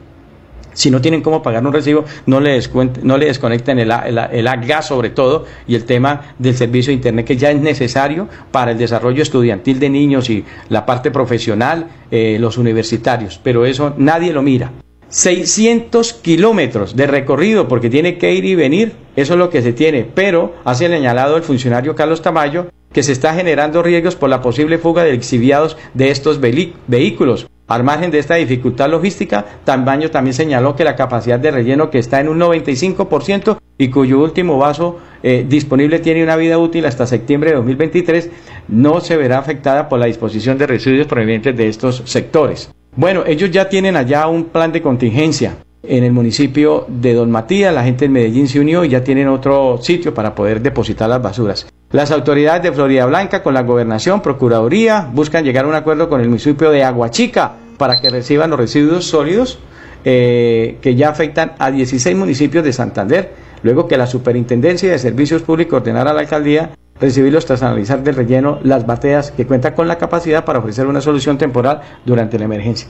Si 0.76 0.90
no 0.90 1.00
tienen 1.00 1.23
cómo 1.23 1.42
pagar 1.42 1.66
un 1.66 1.73
recibo, 1.73 2.04
no 2.26 2.38
le, 2.38 2.61
no 3.02 3.16
le 3.16 3.26
desconecten 3.26 3.78
el, 3.78 3.90
el, 3.90 4.66
gas 4.66 4.87
sobre 4.87 5.11
todo 5.11 5.47
y 5.66 5.75
el 5.75 5.85
tema 5.85 6.35
del 6.38 6.54
servicio 6.54 6.90
de 6.90 6.97
Internet 6.97 7.26
que 7.26 7.37
ya 7.37 7.50
es 7.50 7.59
necesario 7.59 8.28
para 8.52 8.73
el 8.73 8.78
desarrollo 8.78 9.23
estudiantil 9.23 9.80
de 9.80 9.88
niños 9.88 10.28
y 10.28 10.45
la 10.68 10.85
parte 10.85 11.11
profesional, 11.11 11.88
eh, 12.11 12.37
los 12.38 12.59
universitarios. 12.59 13.40
Pero 13.42 13.64
eso 13.64 13.95
nadie 13.97 14.35
lo 14.35 14.42
mira. 14.42 14.71
600 15.09 16.12
kilómetros 16.12 16.95
de 16.95 17.06
recorrido 17.06 17.68
porque 17.68 17.88
tiene 17.88 18.18
que 18.18 18.35
ir 18.35 18.45
y 18.45 18.54
venir, 18.54 18.92
eso 19.14 19.33
es 19.33 19.38
lo 19.38 19.49
que 19.49 19.62
se 19.62 19.73
tiene, 19.73 20.04
pero 20.04 20.56
hace 20.64 20.88
señalado 20.88 21.38
el 21.38 21.42
funcionario 21.42 21.95
Carlos 21.95 22.21
Tamayo 22.21 22.66
que 22.92 23.02
se 23.02 23.12
está 23.12 23.35
generando 23.35 23.83
riesgos 23.83 24.14
por 24.14 24.28
la 24.28 24.42
posible 24.42 24.78
fuga 24.78 25.04
de 25.04 25.14
exhibiados 25.14 25.76
de 25.95 26.11
estos 26.11 26.38
vehículos. 26.40 27.47
Al 27.68 27.82
margen 27.82 28.12
de 28.12 28.20
esta 28.20 28.37
dificultad 28.37 28.88
logística, 28.88 29.44
Tamayo 29.64 30.11
también 30.11 30.35
señaló 30.35 30.76
que 30.76 30.85
la 30.85 30.94
capacidad 30.94 31.38
de 31.40 31.50
relleno 31.50 31.90
que 31.90 31.99
está 31.99 32.20
en 32.20 32.28
un 32.28 32.38
95% 32.38 33.58
y 33.76 33.88
cuyo 33.88 34.20
último 34.20 34.56
vaso 34.56 34.99
eh, 35.23 35.44
disponible 35.49 35.99
tiene 35.99 36.23
una 36.23 36.37
vida 36.37 36.58
útil 36.58 36.87
hasta 36.87 37.06
septiembre 37.06 37.50
de 37.50 37.56
2023, 37.56 38.30
no 38.68 39.00
se 39.00 39.16
verá 39.16 39.38
afectada 39.38 39.88
por 39.88 39.99
la 39.99 40.06
disposición 40.06 40.58
de 40.58 40.68
residuos 40.68 41.08
provenientes 41.08 41.56
de 41.56 41.68
estos 41.68 42.02
sectores. 42.04 42.70
Bueno, 42.94 43.25
ellos 43.26 43.50
ya 43.50 43.68
tienen 43.68 43.96
allá 43.96 44.28
un 44.28 44.44
plan 44.44 44.70
de 44.70 44.80
contingencia 44.80 45.56
en 45.88 46.04
el 46.04 46.12
municipio 46.12 46.85
de 46.88 47.14
Don 47.14 47.30
Matías, 47.30 47.75
la 47.75 47.85
gente 47.85 48.06
en 48.06 48.12
Medellín 48.12 48.49
se 48.49 48.61
unió 48.61 48.85
y 48.85 48.90
ya 48.90 49.04
tienen 49.04 49.28
otro 49.28 49.78
sitio 49.80 50.14
para 50.14 50.35
poder 50.35 50.61
depositar 50.61 51.08
las 51.08 51.23
basuras. 51.23 51.66
Las 51.97 52.11
autoridades 52.11 52.62
de 52.62 52.73
Florida 52.73 53.07
Blanca 53.07 53.43
con 53.43 53.55
la 53.55 53.62
gobernación, 53.62 54.21
procuraduría, 54.21 55.09
buscan 55.15 55.45
llegar 55.45 55.65
a 55.65 55.69
un 55.69 55.75
acuerdo 55.75 56.11
con 56.11 56.21
el 56.21 56.29
municipio 56.29 56.71
de 56.71 56.85
Aguachica 56.85 57.55
para 57.79 58.03
que 58.03 58.11
reciban 58.11 58.50
los 58.50 58.59
residuos 58.59 59.07
sólidos 59.07 59.59
eh, 60.05 60.76
que 60.83 60.95
ya 60.95 61.09
afectan 61.09 61.55
a 61.59 61.71
16 61.71 62.15
municipios 62.15 62.62
de 62.65 62.75
Santander, 62.75 63.33
luego 63.62 63.88
que 63.88 63.97
la 63.97 64.07
Superintendencia 64.07 64.91
de 64.91 64.99
Servicios 64.99 65.41
Públicos 65.41 65.81
ordenara 65.81 66.11
a 66.11 66.12
la 66.12 66.21
alcaldía 66.21 66.73
recibirlos 67.00 67.47
tras 67.47 67.62
analizar 67.62 68.03
del 68.03 68.15
relleno 68.15 68.59
las 68.62 68.85
bateas 68.85 69.31
que 69.31 69.47
cuentan 69.47 69.73
con 69.73 69.88
la 69.88 69.97
capacidad 69.97 70.45
para 70.45 70.59
ofrecer 70.59 70.87
una 70.87 71.00
solución 71.00 71.38
temporal 71.38 71.81
durante 72.05 72.38
la 72.38 72.45
emergencia. 72.45 72.88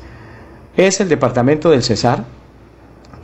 Es 0.77 1.01
el 1.01 1.09
departamento 1.09 1.71
del 1.71 1.85
Cesar 1.85 2.25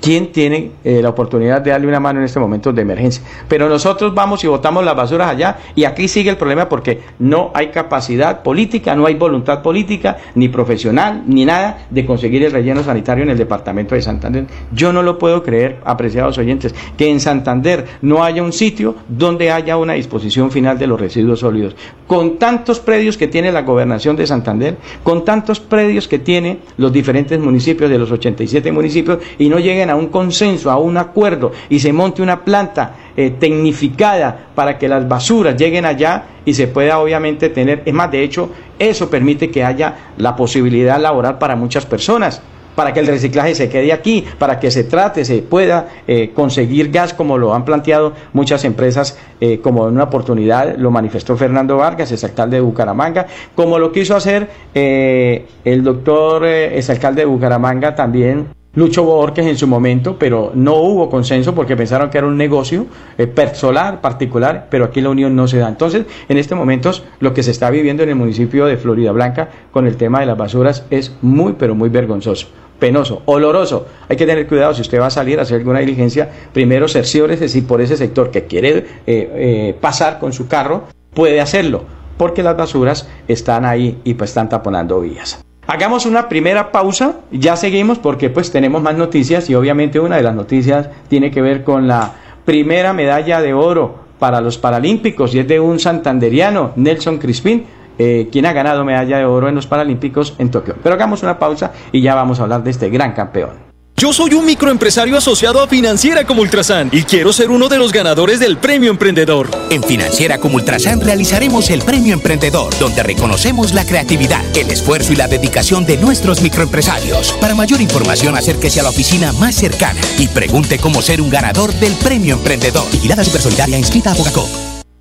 ¿Quién 0.02 0.32
tiene 0.32 0.73
eh, 0.82 1.00
la 1.00 1.11
oportunidad 1.11 1.61
de 1.61 1.71
darle 1.71 1.87
una 1.87 2.00
mano 2.00 2.18
en 2.18 2.25
este 2.25 2.40
momento 2.40 2.73
de 2.73 2.82
emergencia? 2.82 3.23
Pero 3.47 3.68
nosotros 3.68 4.12
vamos 4.12 4.42
y 4.42 4.49
botamos 4.49 4.85
las 4.85 4.97
basuras 4.97 5.30
allá 5.30 5.59
y 5.76 5.85
aquí 5.85 6.09
sigue 6.09 6.28
el 6.28 6.37
problema 6.37 6.68
porque 6.68 7.02
no 7.21 7.52
hay 7.54 7.68
capacidad 7.68 8.42
política, 8.42 8.97
no 8.97 9.06
hay 9.06 9.14
voluntad 9.14 9.62
política, 9.62 10.16
ni 10.35 10.49
profesional, 10.49 11.23
ni 11.28 11.44
nada 11.44 11.87
de 11.88 12.04
conseguir 12.04 12.42
el 12.42 12.50
relleno 12.50 12.82
sanitario 12.82 13.23
en 13.23 13.30
el 13.30 13.38
departamento 13.38 13.94
de 13.94 14.02
Santander. 14.02 14.47
Yo 14.73 14.92
no 14.92 15.04
lo 15.04 15.18
puedo 15.18 15.44
creer, 15.44 15.78
apreciados 15.85 16.37
oyentes, 16.37 16.75
que 16.97 17.09
en 17.09 17.21
Santander 17.21 17.87
no 18.02 18.25
haya 18.25 18.42
un 18.42 18.52
sitio 18.52 18.97
donde 19.09 19.52
haya 19.52 19.76
una 19.76 19.92
disposición 19.92 20.50
final 20.50 20.80
de 20.80 20.88
los 20.88 21.00
residuos 21.00 21.38
sólidos. 21.38 21.76
Con 22.09 22.38
tantos 22.38 22.80
predios 22.80 23.16
que 23.16 23.28
tiene 23.28 23.52
la 23.52 23.62
gobernación 23.62 24.16
de 24.16 24.26
Santander, 24.26 24.78
con 25.04 25.25
tantos 25.25 25.61
predios 25.61 26.09
que 26.09 26.18
tiene 26.18 26.59
los 26.76 26.92
diferentes 26.92 27.38
municipios 27.38 27.88
de 27.88 27.99
los 27.99 28.11
87 28.11 28.73
municipios 28.73 29.18
y 29.38 29.49
no 29.49 29.61
lleguen 29.61 29.90
a 29.90 29.92
un 29.97 30.09
consenso, 30.09 30.71
a 30.71 30.79
un 30.79 30.97
acuerdo 30.97 31.53
y 31.69 31.81
se 31.81 31.93
monte 31.93 32.23
una 32.23 32.45
planta 32.45 32.95
eh, 33.15 33.35
tecnificada 33.39 34.47
para 34.55 34.79
que 34.79 34.89
las 34.89 35.07
basuras 35.07 35.55
lleguen 35.55 35.85
allá 35.85 36.25
y 36.47 36.55
se 36.55 36.67
pueda 36.67 36.99
obviamente 36.99 37.51
tener, 37.51 37.83
es 37.85 37.93
más, 37.93 38.11
de 38.11 38.23
hecho, 38.23 38.49
eso 38.79 39.11
permite 39.11 39.51
que 39.51 39.63
haya 39.63 40.13
la 40.17 40.35
posibilidad 40.35 40.99
laboral 40.99 41.37
para 41.39 41.55
muchas 41.55 41.85
personas 41.85 42.41
para 42.75 42.95
que 42.95 43.01
el 43.01 43.07
reciclaje 43.07 43.55
se 43.55 43.69
quede 43.69 43.93
aquí, 43.93 44.25
para 44.39 44.59
que 44.59 44.71
se 44.71 44.85
trate, 44.85 45.27
se 45.27 45.43
pueda 45.43 45.89
eh, 46.09 46.31
conseguir 46.35 46.91
gas 46.91 47.13
como 47.13 47.37
lo 47.37 47.53
han 47.53 47.67
planteado 47.67 48.15
muchas 48.33 48.65
empresas 48.65 49.19
eh, 49.43 49.61
como 49.61 49.83
una 49.83 50.05
oportunidad, 50.05 50.77
lo 50.79 50.91
manifestó 50.91 51.37
Fernando 51.37 51.77
Vargas, 51.77 52.13
es 52.13 52.25
alcalde 52.25 52.57
de 52.57 52.63
Bucaramanga, 52.63 53.27
como 53.55 53.79
lo 53.79 53.93
quiso 53.93 54.17
hacer 54.17 54.49
el 54.73 55.85
doctor, 55.85 56.47
es 56.47 56.89
alcalde 56.89 57.21
de 57.21 57.27
Bucaramanga 57.27 57.95
también 57.95 58.62
Lucho 58.75 59.05
Borges 59.05 59.47
en 59.47 59.59
su 59.59 59.67
momento, 59.67 60.17
pero 60.19 60.52
no 60.55 60.76
hubo 60.76 61.11
consenso 61.11 61.55
porque 61.55 61.76
pensaron 61.76 62.09
que 62.09 62.17
era 62.17 62.26
un 62.26 62.38
negocio 62.38 62.87
eh, 63.19 63.26
personal, 63.26 64.00
particular, 64.00 64.69
pero 64.71 64.87
aquí 64.87 65.02
la 65.02 65.11
unión 65.11 65.37
no 65.37 65.47
se 65.47 65.59
da. 65.59 65.69
Entonces, 65.69 66.07
en 66.26 66.38
este 66.38 66.55
momento, 66.55 66.91
lo 67.21 67.35
que 67.35 67.43
se 67.43 67.50
está 67.50 67.69
viviendo 67.69 68.02
en 68.02 68.09
el 68.09 68.14
municipio 68.14 68.64
de 68.64 68.79
Florida 68.79 69.12
Blanca 69.12 69.50
con 69.71 69.87
el 69.87 69.99
tema 69.99 70.21
de 70.21 70.26
las 70.26 70.38
basuras 70.38 70.87
es 70.88 71.14
muy, 71.21 71.52
pero 71.59 71.75
muy 71.75 71.91
vergonzoso, 71.91 72.49
penoso, 72.79 73.21
oloroso. 73.26 73.87
Hay 74.09 74.17
que 74.17 74.25
tener 74.25 74.47
cuidado 74.47 74.73
si 74.73 74.81
usted 74.81 74.99
va 74.99 75.09
a 75.09 75.11
salir 75.11 75.38
a 75.38 75.43
hacer 75.43 75.59
alguna 75.59 75.81
diligencia, 75.81 76.31
primero 76.55 76.88
cerciórese 76.88 77.50
si 77.50 77.61
por 77.61 77.83
ese 77.83 77.99
sector 77.99 78.31
que 78.31 78.47
quiere 78.47 78.79
eh, 78.79 78.85
eh, 79.07 79.76
pasar 79.79 80.19
con 80.19 80.33
su 80.33 80.49
carro, 80.49 80.85
puede 81.12 81.43
hacerlo, 81.43 81.85
porque 82.17 82.43
las 82.43 82.57
basuras 82.57 83.07
están 83.29 83.67
ahí 83.67 84.00
y 84.02 84.14
pues 84.14 84.31
están 84.31 84.49
taponando 84.49 84.99
vías. 85.00 85.45
Hagamos 85.66 86.07
una 86.07 86.28
primera 86.28 86.73
pausa, 86.73 87.21
ya 87.31 87.57
seguimos 87.57 87.99
porque 87.99 88.31
pues 88.31 88.50
tenemos 88.50 88.83
más 88.83 88.97
noticias 88.97 89.49
y 89.49 89.54
obviamente 89.54 90.00
una 90.00 90.16
de 90.16 90.23
las 90.25 90.35
noticias 90.35 90.88
tiene 91.09 91.31
que 91.31 91.40
ver 91.40 91.62
con 91.62 91.87
la 91.87 92.14
primera 92.45 92.92
medalla 92.92 93.40
de 93.40 93.54
oro 93.54 93.95
para 94.19 94.40
los 94.40 94.59
Paralímpicos 94.59 95.35
y 95.35 95.38
es 95.38 95.47
de 95.47 95.61
un 95.61 95.78
santanderiano, 95.78 96.73
Nelson 96.75 97.19
Crispín, 97.19 97.64
eh, 97.97 98.28
quien 98.33 98.47
ha 98.47 98.52
ganado 98.52 98.85
medalla 98.85 99.19
de 99.19 99.25
oro 99.25 99.49
en 99.49 99.54
los 99.54 99.69
Paralímpicos 99.69 100.35
en 100.38 100.50
Tokio. 100.50 100.75
Pero 100.83 100.97
hagamos 100.97 101.23
una 101.23 101.38
pausa 101.38 101.73
y 101.92 102.00
ya 102.00 102.16
vamos 102.16 102.40
a 102.40 102.42
hablar 102.42 102.64
de 102.64 102.71
este 102.71 102.90
gran 102.90 103.12
campeón. 103.12 103.72
Yo 103.97 104.13
soy 104.13 104.35
un 104.35 104.45
microempresario 104.45 105.17
asociado 105.17 105.63
a 105.63 105.69
Financiera 105.69 106.25
como 106.25 106.43
Ultrasan 106.43 106.89
y 106.93 107.03
quiero 107.05 107.33
ser 107.33 107.51
uno 107.51 107.69
de 107.69 107.79
los 107.79 107.93
ganadores 107.93 108.41
del 108.41 108.57
Premio 108.57 108.91
Emprendedor. 108.91 109.49
En 109.71 109.83
Financiera 109.83 110.39
como 110.39 110.57
Ultrasan 110.57 111.01
realizaremos 111.01 111.71
el 111.71 111.83
Premio 111.83 112.15
Emprendedor, 112.15 112.77
donde 112.81 113.03
reconocemos 113.03 113.75
la 113.75 113.85
creatividad, 113.85 114.43
el 114.57 114.71
esfuerzo 114.71 115.13
y 115.13 115.17
la 115.17 115.29
dedicación 115.29 115.87
de 115.87 115.99
nuestros 115.99 116.43
microempresarios. 116.43 117.33
Para 117.41 117.55
mayor 117.55 117.81
información, 117.81 118.35
acérquese 118.35 118.81
a 118.81 118.83
la 118.83 118.91
oficina 118.91 119.33
más 119.35 119.55
cercana 119.55 120.01
y 120.19 120.27
pregunte 120.27 120.79
cómo 120.79 121.01
ser 121.01 121.21
un 121.21 121.31
ganador 121.31 121.73
del 121.75 121.93
Premio 121.95 122.35
Emprendedor. 122.35 122.91
Vigilada 122.91 123.23
Supersolidaria 123.23 123.79
inscrita 123.79 124.13
a 124.13 124.15
Bogacop. 124.15 124.49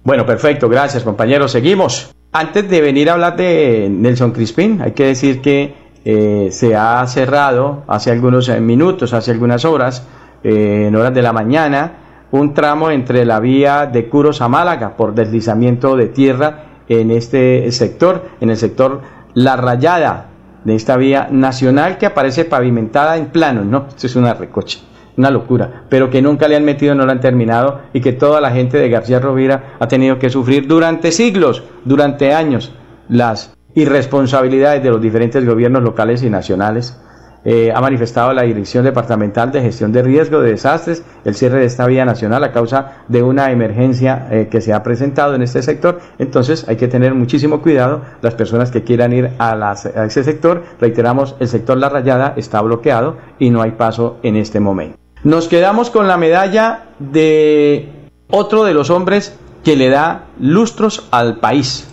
Bueno, 0.04 0.26
perfecto, 0.26 0.70
gracias 0.70 1.04
compañeros. 1.04 1.52
Seguimos. 1.52 2.12
Antes 2.34 2.70
de 2.70 2.82
venir 2.82 3.10
a 3.10 3.14
hablar 3.14 3.36
de 3.36 3.88
Nelson 3.90 4.32
Crispín, 4.32 4.82
hay 4.82 4.92
que 4.92 5.06
decir 5.06 5.42
que 5.42 5.74
eh, 6.04 6.48
se 6.52 6.76
ha 6.76 7.06
cerrado 7.06 7.84
hace 7.88 8.12
algunos 8.12 8.50
eh, 8.50 8.60
minutos, 8.60 9.14
hace 9.14 9.32
algunas 9.32 9.66
horas, 9.66 10.08
eh, 10.44 10.86
en 10.88 10.96
horas 10.96 11.14
de 11.14 11.22
la 11.22 11.32
mañana, 11.32 11.94
un 12.32 12.54
tramo 12.54 12.90
entre 12.90 13.24
la 13.26 13.40
vía 13.40 13.86
de 13.86 14.10
Curos 14.10 14.42
a 14.42 14.48
Málaga 14.48 14.96
por 14.96 15.14
deslizamiento 15.14 15.96
de 15.96 16.08
tierra 16.08 16.64
en 16.88 17.12
este 17.12 17.72
sector, 17.72 18.30
en 18.40 18.50
el 18.50 18.58
sector 18.58 19.02
La 19.34 19.56
Rayada 19.58 20.30
de 20.64 20.76
esta 20.76 20.98
vía 20.98 21.28
nacional 21.32 21.98
que 21.98 22.06
aparece 22.08 22.46
pavimentada 22.46 23.18
en 23.18 23.28
plano, 23.28 23.64
¿no? 23.64 23.86
Esto 23.88 24.08
es 24.08 24.16
una 24.16 24.34
recoche, 24.34 24.80
una 25.18 25.30
locura, 25.30 25.84
pero 25.90 26.10
que 26.10 26.22
nunca 26.22 26.48
le 26.48 26.56
han 26.56 26.66
metido, 26.66 26.96
no 26.96 27.06
la 27.06 27.12
han 27.12 27.22
terminado 27.22 27.82
y 27.94 28.02
que 28.02 28.14
toda 28.14 28.42
la 28.42 28.52
gente 28.52 28.78
de 28.78 28.90
García 28.90 29.20
Rovira 29.20 29.76
ha 29.80 29.88
tenido 29.88 30.18
que 30.18 30.30
sufrir 30.30 30.68
durante 30.68 31.12
siglos, 31.12 31.64
durante 31.86 32.34
años, 32.34 32.74
las 33.08 33.56
irresponsabilidades 33.76 34.84
de 34.84 34.90
los 34.90 35.02
diferentes 35.02 35.46
gobiernos 35.46 35.84
locales 35.84 36.24
y 36.24 36.30
nacionales. 36.30 36.98
Eh, 37.44 37.72
ha 37.74 37.82
manifestado 37.82 38.34
la 38.34 38.44
Dirección 38.44 38.84
Departamental 38.84 39.52
de 39.52 39.62
Gestión 39.62 39.92
de 39.92 40.04
Riesgo 40.04 40.42
de 40.42 40.52
Desastres 40.52 41.04
el 41.26 41.34
cierre 41.34 41.58
de 41.58 41.66
esta 41.66 41.88
vía 41.88 42.06
nacional 42.06 42.44
a 42.44 42.52
causa 42.52 43.04
de 43.08 43.24
una 43.24 43.50
emergencia 43.50 44.28
eh, 44.30 44.48
que 44.52 44.62
se 44.62 44.74
ha 44.74 44.84
presentado 44.84 45.34
en 45.34 45.42
este 45.42 45.64
sector. 45.64 46.00
Entonces 46.20 46.68
hay 46.68 46.76
que 46.76 46.88
tener 46.88 47.16
muchísimo 47.16 47.62
cuidado 47.64 48.02
las 48.22 48.36
personas 48.36 48.70
que 48.70 48.84
quieran 48.84 49.12
ir 49.12 49.32
a 49.40 49.74
ese 50.06 50.24
sector. 50.24 50.64
Reiteramos, 50.80 51.36
el 51.40 51.48
sector 51.48 51.78
La 51.80 51.90
Rayada 51.90 52.36
está 52.38 52.62
bloqueado 52.62 53.18
y 53.40 53.50
no 53.50 53.64
hay 53.64 53.72
paso 53.72 54.18
en 54.22 54.36
este 54.36 54.60
momento. 54.60 54.98
Nos 55.24 55.48
quedamos 55.48 55.90
con 55.90 56.08
la 56.08 56.18
medalla 56.18 56.86
de 57.00 57.90
otro 58.30 58.64
de 58.64 58.74
los 58.74 58.90
hombres 58.92 59.38
que 59.64 59.76
le 59.76 59.90
da 59.90 60.26
lustros 60.40 61.08
al 61.12 61.40
país. 61.40 61.88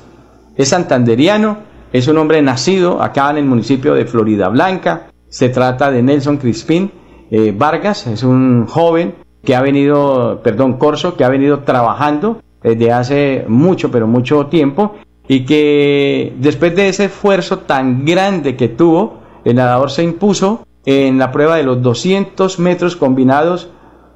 Es 0.56 0.70
santanderiano, 0.70 1.58
es 1.92 2.09
un 2.09 2.18
hombre 2.18 2.42
nacido 2.42 3.02
acá 3.02 3.30
en 3.30 3.38
el 3.38 3.45
municipio 3.45 3.95
de 3.95 4.07
Florida 4.07 4.49
Blanca. 4.49 5.11
Se 5.28 5.49
trata 5.49 5.90
de 5.90 6.02
Nelson 6.02 6.37
Crispín 6.37 6.90
eh, 7.30 7.52
Vargas, 7.57 8.07
es 8.07 8.23
un 8.23 8.66
joven 8.66 9.14
que 9.45 9.54
ha 9.54 9.62
venido, 9.62 10.40
perdón, 10.42 10.75
Corso, 10.75 11.16
que 11.16 11.25
ha 11.25 11.28
venido 11.28 11.61
trabajando 11.61 12.42
desde 12.62 12.92
hace 12.92 13.45
mucho, 13.49 13.90
pero 13.90 14.07
mucho 14.07 14.47
tiempo 14.47 14.97
y 15.28 15.45
que 15.45 16.35
después 16.38 16.75
de 16.75 16.88
ese 16.88 17.04
esfuerzo 17.04 17.61
tan 17.61 18.04
grande 18.04 18.57
que 18.57 18.68
tuvo, 18.68 19.21
el 19.45 19.57
nadador 19.57 19.90
se 19.90 20.02
impuso 20.02 20.66
en 20.87 21.18
la 21.18 21.30
prueba 21.30 21.57
de 21.57 21.64
los 21.64 21.83
200 21.83 22.59
metros 22.59 22.97
combinados 22.97 23.71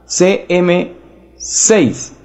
CM6, 0.07 0.93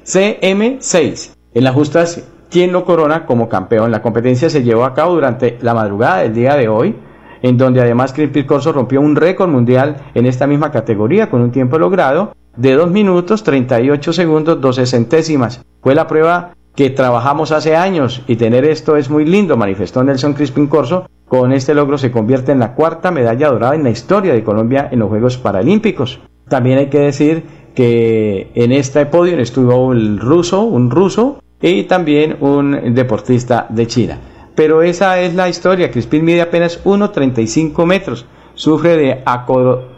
CM6. 0.06 1.32
En 1.54 1.63
las 1.63 1.75
justas 1.75 2.24
quien 2.50 2.72
lo 2.72 2.86
corona 2.86 3.25
como 3.25 3.50
campeón. 3.50 3.92
La 3.92 4.01
competencia 4.01 4.50
se 4.50 4.63
llevó 4.63 4.86
a 4.86 4.94
cabo 4.94 5.16
durante 5.16 5.58
la 5.62 5.74
madrugada 5.74 6.20
del 6.20 6.34
día 6.34 6.56
de 6.56 6.68
hoy 6.68 6.96
en 7.42 7.58
donde 7.58 7.82
además 7.82 8.13
Crispin 8.13 8.46
Corso 8.46 8.72
rompió 8.72 9.01
un 9.01 9.16
récord 9.16 9.50
mundial 9.50 9.98
en 10.13 10.25
esta 10.25 10.48
misma 10.48 10.72
categoría 10.72 11.30
con 11.30 11.42
un 11.42 11.51
tiempo 11.51 11.77
logrado 11.77 12.34
de 12.56 12.74
2 12.74 12.92
minutos 12.92 13.44
38 13.44 14.13
segundos 14.13 14.62
12 14.62 14.86
centésimas. 14.86 15.63
Fue 15.82 15.96
la 15.96 16.08
prueba 16.08 16.54
que 16.75 16.89
trabajamos 16.89 17.51
hace 17.51 17.75
años 17.75 18.22
y 18.27 18.36
tener 18.36 18.66
esto 18.66 18.98
es 18.98 19.10
muy 19.10 19.25
lindo, 19.25 19.58
manifestó 19.58 20.04
Nelson 20.04 20.34
Crispin 20.34 20.68
Corso. 20.68 21.08
Con 21.27 21.51
este 21.51 21.74
logro 21.74 21.98
se 21.98 22.12
convierte 22.12 22.51
en 22.51 22.60
la 22.60 22.74
cuarta 22.74 23.12
medalla 23.12 23.50
dorada 23.50 23.75
en 23.75 23.84
la 23.84 23.89
historia 23.89 24.34
de 24.34 24.44
Colombia 24.44 24.88
en 24.92 25.00
los 25.00 25.10
Juegos 25.10 25.38
Paralímpicos. 25.38 26.20
También 26.48 26.77
hay 26.77 26.88
que 26.88 27.00
decir 27.00 27.44
que 27.75 28.50
en 28.56 28.72
este 28.72 29.06
podio 29.06 29.38
estuvo 29.38 29.92
el 29.92 30.20
ruso, 30.20 30.63
un 30.63 30.89
ruso 30.89 31.39
y 31.62 31.84
también 31.84 32.38
un 32.40 32.94
deportista 32.94 33.66
de 33.70 33.88
China. 33.88 34.18
Pero 34.56 34.82
esa 34.82 35.20
es 35.20 35.36
la 35.36 35.50
historia. 35.50 35.92
Crispin 35.92 36.26
mide 36.26 36.42
apenas 36.42 36.84
1,35 36.84 37.86
metros. 37.86 38.26
Sufre 38.56 38.98
de 38.98 39.24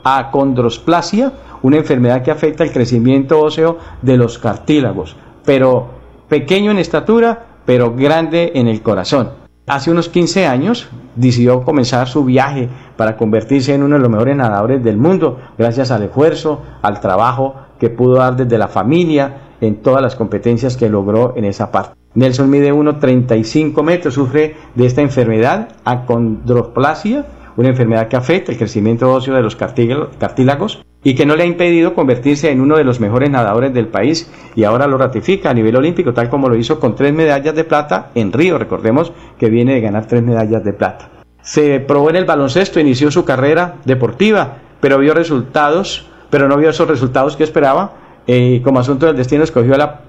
acondrosplasia, 0.04 1.32
una 1.62 1.78
enfermedad 1.78 2.24
que 2.24 2.32
afecta 2.32 2.64
el 2.64 2.74
crecimiento 2.74 3.40
óseo 3.40 3.78
de 4.02 4.18
los 4.18 4.38
cartílagos. 4.38 5.16
Pero 5.46 5.88
pequeño 6.28 6.72
en 6.72 6.80
estatura, 6.80 7.46
pero 7.66 7.96
grande 7.96 8.52
en 8.56 8.68
el 8.68 8.82
corazón. 8.82 9.32
Hace 9.66 9.92
unos 9.92 10.10
15 10.10 10.48
años 10.48 10.90
decidió 11.16 11.64
comenzar 11.64 12.08
su 12.08 12.26
viaje 12.26 12.68
para 12.98 13.16
convertirse 13.16 13.74
en 13.74 13.84
uno 13.84 13.96
de 13.96 14.02
los 14.02 14.10
mejores 14.10 14.36
nadadores 14.36 14.84
del 14.84 14.98
mundo, 14.98 15.40
gracias 15.58 15.92
al 15.92 16.04
esfuerzo, 16.04 16.64
al 16.82 17.00
trabajo 17.00 17.56
que 17.80 17.90
pudo 17.90 18.16
dar 18.16 18.36
desde 18.36 18.58
la 18.58 18.68
familia, 18.68 19.49
en 19.62 19.78
todas 19.78 20.02
las 20.02 20.16
competencias 20.16 20.78
que 20.78 20.90
logró 20.90 21.34
en 21.36 21.46
esa 21.46 21.72
parte. 21.72 21.96
Nelson 22.16 22.50
mide 22.50 22.74
1,35 22.74 23.84
metros, 23.84 24.16
sufre 24.16 24.56
de 24.76 24.86
esta 24.86 25.02
enfermedad, 25.02 25.70
acondroplasia, 25.86 27.26
una 27.56 27.70
enfermedad 27.70 28.08
que 28.08 28.16
afecta 28.16 28.52
el 28.52 28.58
crecimiento 28.58 29.12
óseo 29.12 29.36
de 29.36 29.42
los 29.42 29.56
cartílagos 29.56 30.84
y 31.04 31.16
que 31.16 31.26
no 31.26 31.36
le 31.36 31.44
ha 31.44 31.46
impedido 31.46 31.94
convertirse 31.94 32.52
en 32.52 32.62
uno 32.62 32.78
de 32.78 32.84
los 32.84 33.00
mejores 33.00 33.30
nadadores 33.30 33.74
del 33.74 33.88
país 33.88 34.30
y 34.56 34.64
ahora 34.64 34.88
lo 34.88 34.98
ratifica 34.98 35.50
a 35.50 35.54
nivel 35.54 35.76
olímpico, 35.76 36.14
tal 36.14 36.30
como 36.30 36.50
lo 36.50 36.56
hizo 36.56 36.80
con 36.80 36.96
tres 36.96 37.14
medallas 37.14 37.56
de 37.56 37.64
plata 37.64 38.12
en 38.16 38.34
Río. 38.34 38.58
Recordemos 38.58 39.14
que 39.38 39.50
viene 39.50 39.76
de 39.76 39.82
ganar 39.82 40.08
tres 40.08 40.24
medallas 40.24 40.64
de 40.64 40.74
plata. 40.74 41.10
Se 41.42 41.80
probó 41.80 42.10
en 42.10 42.18
el 42.18 42.26
baloncesto, 42.26 42.80
inició 42.80 43.12
su 43.12 43.24
carrera 43.24 43.76
deportiva, 43.86 44.58
pero 44.82 45.00
resultados, 45.14 46.08
pero 46.30 46.48
no 46.48 46.58
vio 46.58 46.70
esos 46.70 46.88
resultados 46.88 47.36
que 47.36 47.44
esperaba. 47.44 47.94
Eh, 48.28 48.62
como 48.64 48.80
asunto 48.80 49.06
del 49.06 49.16
destino 49.16 49.44
escogió 49.44 49.76
la 49.76 50.02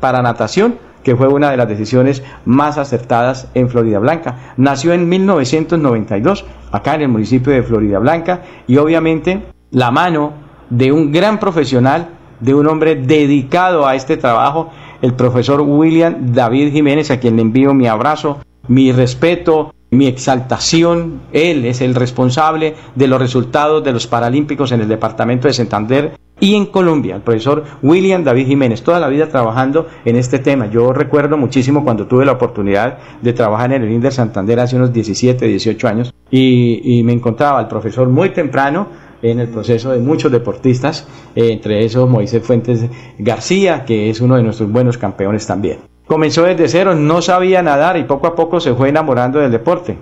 paranatación 0.00 0.76
que 1.04 1.14
fue 1.14 1.28
una 1.28 1.50
de 1.50 1.56
las 1.56 1.68
decisiones 1.68 2.24
más 2.46 2.78
acertadas 2.78 3.48
en 3.54 3.68
Florida 3.68 3.98
Blanca. 4.00 4.54
Nació 4.56 4.94
en 4.94 5.08
1992, 5.08 6.44
acá 6.72 6.94
en 6.94 7.02
el 7.02 7.08
municipio 7.08 7.52
de 7.52 7.62
Florida 7.62 7.98
Blanca, 7.98 8.40
y 8.66 8.78
obviamente 8.78 9.42
la 9.70 9.90
mano 9.90 10.32
de 10.70 10.90
un 10.90 11.12
gran 11.12 11.38
profesional, 11.38 12.08
de 12.40 12.54
un 12.54 12.66
hombre 12.66 12.96
dedicado 12.96 13.86
a 13.86 13.94
este 13.94 14.16
trabajo, 14.16 14.70
el 15.02 15.12
profesor 15.12 15.60
William 15.60 16.32
David 16.32 16.72
Jiménez, 16.72 17.10
a 17.10 17.20
quien 17.20 17.36
le 17.36 17.42
envío 17.42 17.74
mi 17.74 17.86
abrazo, 17.86 18.38
mi 18.66 18.90
respeto, 18.90 19.73
mi 19.94 20.06
exaltación. 20.06 21.22
Él 21.32 21.64
es 21.64 21.80
el 21.80 21.94
responsable 21.94 22.74
de 22.94 23.06
los 23.06 23.18
resultados 23.18 23.82
de 23.84 23.92
los 23.92 24.06
Paralímpicos 24.06 24.72
en 24.72 24.80
el 24.80 24.88
departamento 24.88 25.48
de 25.48 25.54
Santander 25.54 26.18
y 26.40 26.56
en 26.56 26.66
Colombia, 26.66 27.14
el 27.14 27.22
profesor 27.22 27.64
William 27.82 28.24
David 28.24 28.48
Jiménez, 28.48 28.82
toda 28.82 28.98
la 28.98 29.08
vida 29.08 29.28
trabajando 29.28 29.86
en 30.04 30.16
este 30.16 30.40
tema. 30.40 30.68
Yo 30.68 30.92
recuerdo 30.92 31.36
muchísimo 31.36 31.84
cuando 31.84 32.06
tuve 32.06 32.24
la 32.24 32.32
oportunidad 32.32 32.98
de 33.22 33.32
trabajar 33.32 33.72
en 33.72 33.84
el 33.84 33.92
INDER 33.92 34.12
Santander 34.12 34.58
hace 34.60 34.76
unos 34.76 34.92
17, 34.92 35.46
18 35.46 35.88
años 35.88 36.14
y, 36.30 37.02
me 37.04 37.12
encontraba 37.12 37.60
el 37.60 37.68
profesor 37.68 38.08
muy 38.08 38.30
temprano 38.30 38.88
en 39.22 39.40
el 39.40 39.48
proceso 39.48 39.92
de 39.92 40.00
muchos 40.00 40.30
deportistas, 40.32 41.06
entre 41.34 41.84
esos 41.84 42.10
Moisés 42.10 42.42
Fuentes 42.42 42.84
García, 43.18 43.84
que 43.84 44.10
es 44.10 44.20
uno 44.20 44.36
de 44.36 44.42
nuestros 44.42 44.70
buenos 44.70 44.98
campeones 44.98 45.46
también. 45.46 45.93
Comenzó 46.06 46.42
desde 46.44 46.68
cero, 46.68 46.94
no 46.94 47.22
sabía 47.22 47.62
nadar 47.62 47.96
y 47.96 48.04
poco 48.04 48.26
a 48.26 48.34
poco 48.34 48.60
se 48.60 48.74
fue 48.74 48.90
enamorando 48.90 49.38
del 49.38 49.50
deporte. 49.50 49.96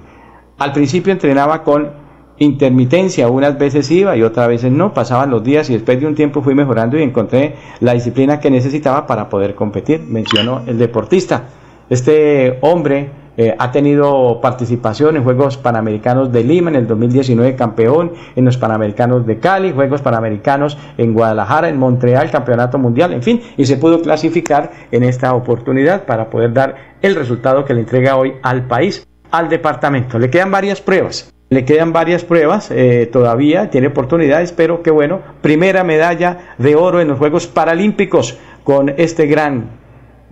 Al 0.59 0.73
principio 0.73 1.13
entrenaba 1.13 1.63
con 1.63 1.91
intermitencia, 2.39 3.29
unas 3.29 3.57
veces 3.57 3.89
iba 3.91 4.17
y 4.17 4.23
otras 4.23 4.49
veces 4.49 4.73
no, 4.73 4.93
pasaban 4.93 5.31
los 5.31 5.45
días 5.45 5.71
y 5.71 5.75
después 5.75 6.01
de 6.01 6.07
un 6.07 6.17
tiempo 6.17 6.43
fui 6.43 6.55
mejorando 6.55 6.99
y 6.99 7.03
encontré 7.03 7.55
la 7.81 7.95
disciplina 7.95 8.41
que 8.41 8.51
necesitaba 8.51 9.07
para 9.07 9.29
poder 9.29 9.55
competir, 9.55 10.01
mencionó 10.01 10.63
el 10.67 10.77
deportista. 10.77 11.45
Este 11.89 12.59
hombre 12.63 13.11
eh, 13.37 13.55
ha 13.59 13.73
tenido 13.73 14.41
participación 14.41 15.17
en 15.17 15.25
Juegos 15.25 15.57
Panamericanos 15.57 16.33
de 16.33 16.45
Lima 16.45 16.71
en 16.71 16.77
el 16.77 16.87
2019, 16.87 17.57
campeón 17.57 18.13
en 18.37 18.45
los 18.45 18.57
Panamericanos 18.57 19.27
de 19.27 19.39
Cali, 19.39 19.73
Juegos 19.73 20.03
Panamericanos 20.03 20.77
en 20.99 21.15
Guadalajara, 21.15 21.69
en 21.69 21.79
Montreal, 21.79 22.31
Campeonato 22.31 22.79
Mundial, 22.79 23.13
en 23.13 23.23
fin, 23.23 23.41
y 23.57 23.65
se 23.67 23.77
pudo 23.77 24.03
clasificar 24.03 24.71
en 24.91 25.03
esta 25.03 25.35
oportunidad 25.35 26.05
para 26.05 26.29
poder 26.31 26.53
dar 26.53 26.77
el 27.01 27.15
resultado 27.15 27.65
que 27.65 27.75
le 27.75 27.81
entrega 27.81 28.17
hoy 28.17 28.35
al 28.43 28.67
país, 28.67 29.07
al 29.31 29.49
departamento. 29.49 30.19
Le 30.19 30.31
quedan 30.31 30.51
varias 30.51 30.81
pruebas. 30.81 31.33
Le 31.49 31.67
quedan 31.67 31.93
varias 31.93 32.25
pruebas 32.25 32.71
eh, 32.71 33.11
todavía, 33.13 33.69
tiene 33.69 33.89
oportunidades, 33.89 34.53
pero 34.53 34.83
qué 34.83 34.91
bueno, 34.91 35.21
primera 35.43 35.85
medalla 35.85 36.55
de 36.57 36.77
oro 36.77 37.01
en 37.01 37.09
los 37.09 37.19
Juegos 37.19 37.47
Paralímpicos 37.47 38.39
con 38.65 38.89
este 38.97 39.27
gran, 39.27 39.82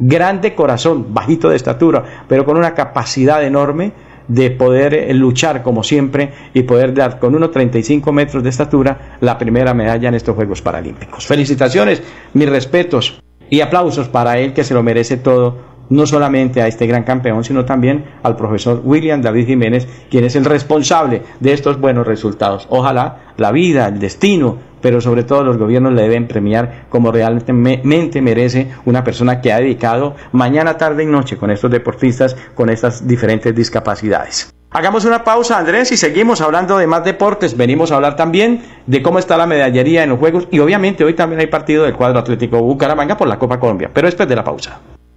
grande 0.01 0.55
corazón, 0.55 1.15
bajito 1.15 1.51
de 1.51 1.57
estatura, 1.57 2.25
pero 2.27 2.45
con 2.45 2.57
una 2.57 2.75
capacidad 2.75 3.45
enorme 3.45 3.93
de 4.27 4.51
poder 4.51 4.95
eh, 4.95 5.15
luchar 5.15 5.63
como 5.63 5.83
siempre 5.83 6.33
y 6.55 6.63
poder 6.63 6.95
dar 6.95 7.19
con 7.19 7.35
unos 7.35 7.51
35 7.51 8.13
metros 8.13 8.43
de 8.43 8.51
estatura 8.51 9.17
la 9.21 9.37
primera 9.39 9.75
medalla 9.75 10.09
en 10.09 10.15
estos 10.15 10.35
Juegos 10.35 10.63
Paralímpicos. 10.63 11.27
Felicitaciones, 11.27 12.03
mis 12.33 12.49
respetos 12.49 13.21
y 13.49 13.61
aplausos 13.61 14.09
para 14.09 14.39
él 14.39 14.53
que 14.53 14.65
se 14.65 14.75
lo 14.75 14.83
merece 14.83 15.17
todo 15.17 15.71
no 15.91 16.07
solamente 16.07 16.63
a 16.63 16.69
este 16.69 16.87
gran 16.87 17.03
campeón, 17.03 17.45
sino 17.45 17.65
también 17.65 18.05
al 18.23 18.37
profesor 18.37 18.81
William 18.85 19.21
David 19.21 19.47
Jiménez, 19.47 19.89
quien 20.09 20.25
es 20.25 20.37
el 20.37 20.45
responsable 20.45 21.23
de 21.41 21.53
estos 21.53 21.81
buenos 21.81 22.07
resultados. 22.07 22.67
Ojalá 22.71 23.33
la 23.37 23.51
vida, 23.51 23.89
el 23.89 23.99
destino, 23.99 24.59
pero 24.81 25.01
sobre 25.01 25.25
todo 25.25 25.43
los 25.43 25.59
gobiernos 25.59 25.93
le 25.93 26.03
deben 26.03 26.29
premiar 26.29 26.85
como 26.89 27.13
realmente 27.13 28.21
merece 28.23 28.69
una 28.85 29.05
persona 29.05 29.41
que 29.41 29.53
ha 29.53 29.59
dedicado 29.59 30.15
mañana, 30.33 30.77
tarde 30.77 31.05
y 31.05 31.07
noche 31.07 31.37
con 31.37 31.51
estos 31.51 31.71
deportistas, 31.71 32.37
con 32.55 32.71
estas 32.71 33.07
diferentes 33.07 33.55
discapacidades. 33.55 34.53
Hagamos 34.73 35.05
una 35.05 35.25
pausa, 35.25 35.59
Andrés, 35.59 35.91
y 35.91 35.97
seguimos 35.97 36.41
hablando 36.41 36.79
de 36.79 36.87
más 36.87 37.05
deportes. 37.05 37.57
Venimos 37.57 37.91
a 37.91 37.97
hablar 37.97 38.15
también 38.15 38.63
de 38.87 39.03
cómo 39.03 39.19
está 39.19 39.37
la 39.37 39.47
medallería 39.47 40.05
en 40.05 40.11
los 40.11 40.21
Juegos 40.21 40.47
y 40.53 40.61
obviamente 40.61 41.03
hoy 41.03 41.15
también 41.15 41.41
hay 41.41 41.49
partido 41.49 41.85
del 41.85 41.95
cuadro 41.95 42.21
atlético 42.21 42.63
Bucaramanga 42.63 43.17
por 43.17 43.27
la 43.27 43.39
Copa 43.39 43.59
Colombia, 43.59 43.91
pero 43.93 44.07
después 44.07 44.29
de 44.29 44.37
la 44.37 44.45
pausa. 44.45 44.81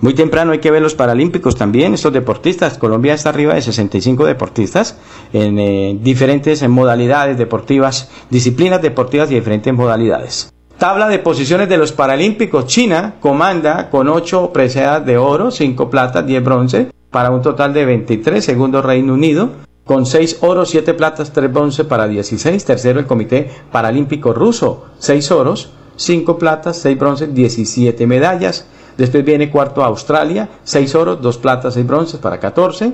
muy 0.00 0.14
temprano 0.14 0.52
hay 0.52 0.60
que 0.60 0.70
ver 0.70 0.80
los 0.80 0.94
Paralímpicos 0.94 1.56
también, 1.56 1.92
estos 1.94 2.12
deportistas. 2.12 2.78
Colombia 2.78 3.14
está 3.14 3.28
arriba 3.28 3.54
de 3.54 3.62
65 3.62 4.24
deportistas 4.24 4.98
en 5.32 5.58
eh, 5.58 5.98
diferentes 6.00 6.66
modalidades 6.68 7.36
deportivas, 7.36 8.10
disciplinas 8.30 8.80
deportivas 8.80 9.30
y 9.30 9.34
diferentes 9.34 9.74
modalidades. 9.74 10.50
Tabla 10.78 11.08
de 11.08 11.18
posiciones 11.18 11.68
de 11.68 11.76
los 11.76 11.92
Paralímpicos. 11.92 12.64
China 12.66 13.16
comanda 13.20 13.90
con 13.90 14.08
8 14.08 14.50
preseas 14.50 15.04
de 15.04 15.18
oro, 15.18 15.50
5 15.50 15.90
platas, 15.90 16.24
10 16.26 16.42
bronce, 16.42 16.90
para 17.10 17.30
un 17.30 17.42
total 17.42 17.74
de 17.74 17.84
23. 17.84 18.42
Segundo 18.42 18.80
Reino 18.80 19.12
Unido, 19.12 19.50
con 19.84 20.06
6 20.06 20.38
oros, 20.40 20.70
7 20.70 20.94
platas, 20.94 21.32
3 21.32 21.52
bronce 21.52 21.84
para 21.84 22.08
16. 22.08 22.64
Tercero 22.64 22.98
el 22.98 23.06
Comité 23.06 23.50
Paralímpico 23.70 24.32
Ruso, 24.32 24.86
6 25.00 25.30
oros, 25.32 25.72
5 25.96 26.38
platas, 26.38 26.78
6 26.78 26.98
bronces, 26.98 27.34
17 27.34 28.06
medallas. 28.06 28.66
Después 29.00 29.24
viene 29.24 29.48
cuarto 29.48 29.82
Australia, 29.82 30.46
6 30.62 30.94
oros, 30.94 31.22
2 31.22 31.38
platas, 31.38 31.72
6 31.72 31.86
bronces 31.86 32.20
para 32.20 32.38
14. 32.38 32.92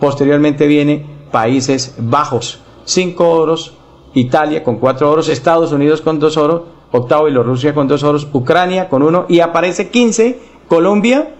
Posteriormente 0.00 0.66
viene 0.66 1.04
Países 1.30 1.94
Bajos, 1.98 2.60
5 2.86 3.28
oros, 3.28 3.74
Italia 4.14 4.64
con 4.64 4.76
4 4.78 5.10
oros, 5.10 5.28
Estados 5.28 5.70
Unidos 5.70 6.00
con 6.00 6.18
2 6.18 6.36
oros, 6.38 6.62
octavo 6.90 7.26
Bielorrusia 7.26 7.74
con 7.74 7.86
2 7.86 8.02
oros, 8.02 8.28
Ucrania 8.32 8.88
con 8.88 9.02
1 9.02 9.26
y 9.28 9.40
aparece 9.40 9.90
15 9.90 10.40
Colombia 10.68 11.34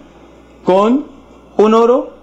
con 0.63 1.07
1 1.57 1.79
oro 1.79 2.13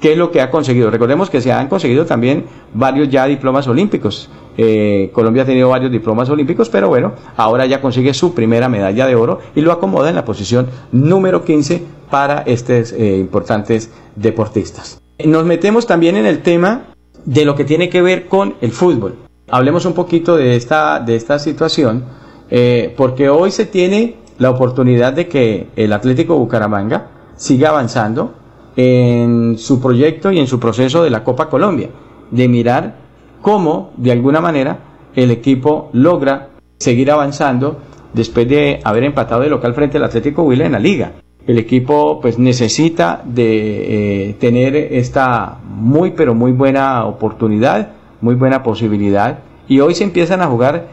¿Qué 0.00 0.12
es 0.12 0.18
lo 0.18 0.30
que 0.30 0.40
ha 0.40 0.50
conseguido? 0.50 0.90
Recordemos 0.90 1.30
que 1.30 1.40
se 1.40 1.52
han 1.52 1.68
conseguido 1.68 2.04
también 2.04 2.44
varios 2.74 3.08
ya 3.08 3.26
diplomas 3.26 3.66
olímpicos. 3.66 4.28
Eh, 4.58 5.10
Colombia 5.12 5.42
ha 5.42 5.46
tenido 5.46 5.68
varios 5.68 5.90
diplomas 5.90 6.28
olímpicos, 6.28 6.68
pero 6.68 6.88
bueno, 6.88 7.14
ahora 7.36 7.66
ya 7.66 7.80
consigue 7.80 8.12
su 8.14 8.34
primera 8.34 8.68
medalla 8.68 9.06
de 9.06 9.14
oro 9.14 9.40
y 9.54 9.60
lo 9.60 9.72
acomoda 9.72 10.08
en 10.08 10.16
la 10.16 10.24
posición 10.24 10.68
número 10.92 11.44
15 11.44 11.82
para 12.10 12.42
estos 12.42 12.92
eh, 12.92 13.18
importantes 13.18 13.90
deportistas. 14.14 15.00
Nos 15.24 15.44
metemos 15.44 15.86
también 15.86 16.16
en 16.16 16.26
el 16.26 16.42
tema 16.42 16.84
de 17.24 17.44
lo 17.44 17.54
que 17.54 17.64
tiene 17.64 17.88
que 17.88 18.02
ver 18.02 18.26
con 18.26 18.54
el 18.60 18.72
fútbol. 18.72 19.16
Hablemos 19.48 19.86
un 19.86 19.94
poquito 19.94 20.36
de 20.36 20.56
esta, 20.56 21.00
de 21.00 21.16
esta 21.16 21.38
situación, 21.38 22.04
eh, 22.50 22.94
porque 22.96 23.28
hoy 23.28 23.50
se 23.50 23.64
tiene 23.64 24.16
la 24.38 24.50
oportunidad 24.50 25.12
de 25.12 25.28
que 25.28 25.68
el 25.76 25.92
Atlético 25.92 26.36
Bucaramanga 26.36 27.08
siga 27.36 27.70
avanzando 27.70 28.34
en 28.76 29.56
su 29.58 29.80
proyecto 29.80 30.30
y 30.30 30.38
en 30.38 30.46
su 30.46 30.60
proceso 30.60 31.02
de 31.02 31.10
la 31.10 31.24
Copa 31.24 31.48
Colombia, 31.48 31.88
de 32.30 32.48
mirar 32.48 32.96
cómo, 33.40 33.92
de 33.96 34.12
alguna 34.12 34.40
manera, 34.40 34.78
el 35.14 35.30
equipo 35.30 35.88
logra 35.92 36.50
seguir 36.78 37.10
avanzando 37.10 37.78
después 38.12 38.48
de 38.48 38.80
haber 38.84 39.04
empatado 39.04 39.42
de 39.42 39.50
local 39.50 39.74
frente 39.74 39.98
al 39.98 40.04
Atlético 40.04 40.42
Huila 40.42 40.66
en 40.66 40.72
la 40.72 40.78
liga. 40.78 41.12
El 41.46 41.58
equipo 41.58 42.20
pues 42.20 42.38
necesita 42.38 43.22
de 43.24 44.30
eh, 44.30 44.34
tener 44.34 44.74
esta 44.74 45.58
muy 45.64 46.10
pero 46.10 46.34
muy 46.34 46.52
buena 46.52 47.04
oportunidad, 47.04 47.92
muy 48.20 48.34
buena 48.34 48.62
posibilidad 48.62 49.38
y 49.68 49.80
hoy 49.80 49.94
se 49.94 50.04
empiezan 50.04 50.42
a 50.42 50.46
jugar 50.46 50.88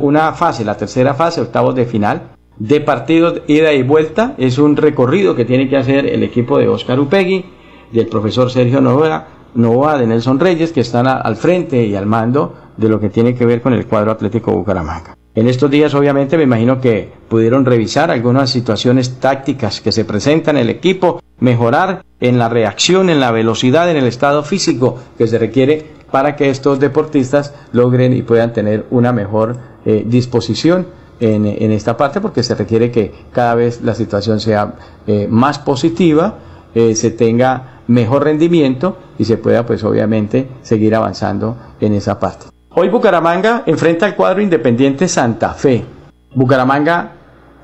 una 0.00 0.32
fase, 0.32 0.64
la 0.64 0.76
tercera 0.76 1.14
fase, 1.14 1.40
octavos 1.40 1.74
de 1.74 1.86
final, 1.86 2.35
de 2.58 2.80
partidos 2.80 3.42
ida 3.46 3.72
y 3.72 3.82
vuelta. 3.82 4.34
Es 4.38 4.58
un 4.58 4.76
recorrido 4.76 5.34
que 5.34 5.44
tiene 5.44 5.68
que 5.68 5.76
hacer 5.76 6.06
el 6.06 6.22
equipo 6.22 6.58
de 6.58 6.68
Oscar 6.68 6.98
Upegui, 7.00 7.44
del 7.92 8.06
profesor 8.08 8.50
Sergio 8.50 8.80
Novoa, 8.80 9.98
de 9.98 10.06
Nelson 10.06 10.40
Reyes, 10.40 10.72
que 10.72 10.80
están 10.80 11.06
al 11.06 11.36
frente 11.36 11.84
y 11.84 11.94
al 11.94 12.06
mando 12.06 12.54
de 12.76 12.88
lo 12.88 13.00
que 13.00 13.08
tiene 13.08 13.34
que 13.34 13.46
ver 13.46 13.62
con 13.62 13.72
el 13.72 13.86
cuadro 13.86 14.10
Atlético 14.10 14.52
Bucaramanga. 14.52 15.16
En 15.34 15.48
estos 15.48 15.70
días, 15.70 15.94
obviamente, 15.94 16.38
me 16.38 16.44
imagino 16.44 16.80
que 16.80 17.12
pudieron 17.28 17.66
revisar 17.66 18.10
algunas 18.10 18.48
situaciones 18.48 19.20
tácticas 19.20 19.82
que 19.82 19.92
se 19.92 20.06
presentan 20.06 20.56
en 20.56 20.62
el 20.62 20.70
equipo, 20.70 21.20
mejorar 21.40 22.02
en 22.20 22.38
la 22.38 22.48
reacción, 22.48 23.10
en 23.10 23.20
la 23.20 23.30
velocidad, 23.32 23.90
en 23.90 23.98
el 23.98 24.06
estado 24.06 24.42
físico 24.42 24.98
que 25.18 25.26
se 25.26 25.38
requiere 25.38 25.84
para 26.10 26.36
que 26.36 26.48
estos 26.48 26.80
deportistas 26.80 27.54
logren 27.72 28.14
y 28.14 28.22
puedan 28.22 28.54
tener 28.54 28.86
una 28.90 29.12
mejor 29.12 29.58
eh, 29.84 30.04
disposición 30.06 30.86
en, 31.20 31.72
esta 31.72 31.96
parte 31.96 32.20
porque 32.20 32.42
se 32.42 32.54
requiere 32.54 32.90
que 32.90 33.12
cada 33.32 33.54
vez 33.54 33.82
la 33.82 33.94
situación 33.94 34.40
sea 34.40 34.74
eh, 35.06 35.26
más 35.30 35.58
positiva, 35.58 36.34
eh, 36.74 36.94
se 36.94 37.10
tenga 37.10 37.80
mejor 37.86 38.24
rendimiento 38.24 38.98
y 39.18 39.24
se 39.24 39.36
pueda 39.36 39.64
pues 39.64 39.84
obviamente 39.84 40.48
seguir 40.62 40.94
avanzando 40.94 41.56
en 41.80 41.94
esa 41.94 42.18
parte. 42.18 42.46
Hoy 42.70 42.88
Bucaramanga 42.88 43.62
enfrenta 43.66 44.06
al 44.06 44.16
cuadro 44.16 44.42
Independiente 44.42 45.08
Santa 45.08 45.54
Fe. 45.54 45.84
Bucaramanga 46.34 47.12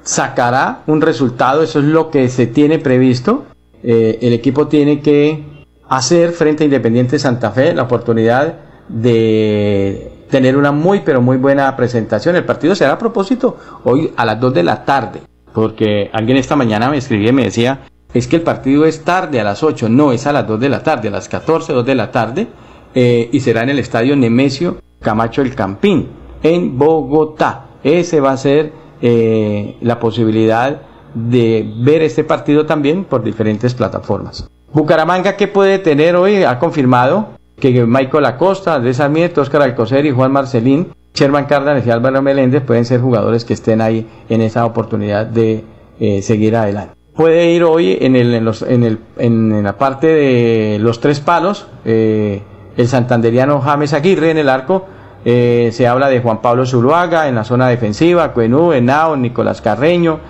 sacará 0.02 0.82
un 0.86 1.00
resultado, 1.00 1.62
eso 1.62 1.80
es 1.80 1.84
lo 1.84 2.10
que 2.10 2.28
se 2.28 2.46
tiene 2.46 2.78
previsto. 2.78 3.44
Eh, 3.82 4.18
el 4.22 4.32
equipo 4.32 4.68
tiene 4.68 5.00
que 5.00 5.66
hacer 5.88 6.32
frente 6.32 6.64
a 6.64 6.66
Independiente 6.66 7.18
Santa 7.18 7.50
Fe 7.50 7.74
la 7.74 7.82
oportunidad 7.82 8.54
de 8.88 10.21
tener 10.32 10.56
una 10.56 10.72
muy 10.72 11.00
pero 11.00 11.20
muy 11.20 11.36
buena 11.36 11.76
presentación. 11.76 12.34
El 12.34 12.46
partido 12.46 12.74
será 12.74 12.94
a 12.94 12.98
propósito 12.98 13.58
hoy 13.84 14.12
a 14.16 14.24
las 14.24 14.40
2 14.40 14.54
de 14.54 14.62
la 14.62 14.82
tarde, 14.82 15.20
porque 15.52 16.10
alguien 16.10 16.38
esta 16.38 16.56
mañana 16.56 16.88
me 16.88 16.96
escribía 16.96 17.28
y 17.28 17.34
me 17.34 17.44
decía, 17.44 17.82
es 18.14 18.26
que 18.26 18.36
el 18.36 18.42
partido 18.42 18.86
es 18.86 19.04
tarde 19.04 19.40
a 19.40 19.44
las 19.44 19.62
8, 19.62 19.90
no, 19.90 20.10
es 20.10 20.26
a 20.26 20.32
las 20.32 20.48
2 20.48 20.58
de 20.58 20.70
la 20.70 20.82
tarde, 20.82 21.08
a 21.08 21.10
las 21.10 21.28
14, 21.28 21.74
2 21.74 21.84
de 21.84 21.94
la 21.94 22.10
tarde, 22.10 22.48
eh, 22.94 23.28
y 23.30 23.40
será 23.40 23.62
en 23.62 23.68
el 23.68 23.78
estadio 23.78 24.16
Nemesio 24.16 24.78
Camacho 25.00 25.42
El 25.42 25.54
Campín, 25.54 26.08
en 26.42 26.78
Bogotá. 26.78 27.66
Ese 27.84 28.20
va 28.20 28.32
a 28.32 28.36
ser 28.38 28.72
eh, 29.02 29.76
la 29.82 30.00
posibilidad 30.00 30.80
de 31.12 31.70
ver 31.76 32.00
este 32.00 32.24
partido 32.24 32.64
también 32.64 33.04
por 33.04 33.22
diferentes 33.22 33.74
plataformas. 33.74 34.48
Bucaramanga, 34.72 35.36
¿qué 35.36 35.46
puede 35.46 35.78
tener 35.78 36.16
hoy? 36.16 36.42
Ha 36.42 36.58
confirmado 36.58 37.41
que 37.58 37.86
Michael 37.86 38.24
Acosta, 38.26 38.74
Andrés 38.74 38.96
Sarmiento, 38.96 39.40
Oscar 39.40 39.62
Alcocer 39.62 40.04
y 40.06 40.10
Juan 40.10 40.32
Marcelín, 40.32 40.92
Sherman 41.14 41.44
Cárdenas 41.44 41.86
y 41.86 41.90
Álvaro 41.90 42.22
Meléndez 42.22 42.62
pueden 42.62 42.84
ser 42.84 43.00
jugadores 43.00 43.44
que 43.44 43.52
estén 43.52 43.80
ahí 43.80 44.06
en 44.28 44.40
esa 44.40 44.64
oportunidad 44.64 45.26
de 45.26 45.64
eh, 46.00 46.22
seguir 46.22 46.56
adelante. 46.56 46.94
Puede 47.14 47.50
ir 47.50 47.64
hoy 47.64 47.98
en, 48.00 48.16
el, 48.16 48.32
en, 48.34 48.44
los, 48.44 48.62
en, 48.62 48.82
el, 48.84 48.98
en, 49.18 49.62
la 49.62 49.76
parte 49.76 50.06
de 50.06 50.78
los 50.80 51.00
tres 51.00 51.20
palos, 51.20 51.66
eh, 51.84 52.42
el 52.76 52.88
santanderiano 52.88 53.60
James 53.60 53.92
Aguirre 53.92 54.30
en 54.30 54.38
el 54.38 54.48
arco, 54.48 54.86
eh, 55.26 55.68
se 55.72 55.86
habla 55.86 56.08
de 56.08 56.20
Juan 56.20 56.40
Pablo 56.40 56.64
Zuluaga 56.64 57.28
en 57.28 57.34
la 57.34 57.44
zona 57.44 57.68
defensiva, 57.68 58.32
Cuenú, 58.32 58.72
Henao, 58.72 59.16
Nicolás 59.16 59.60
Carreño, 59.60 60.20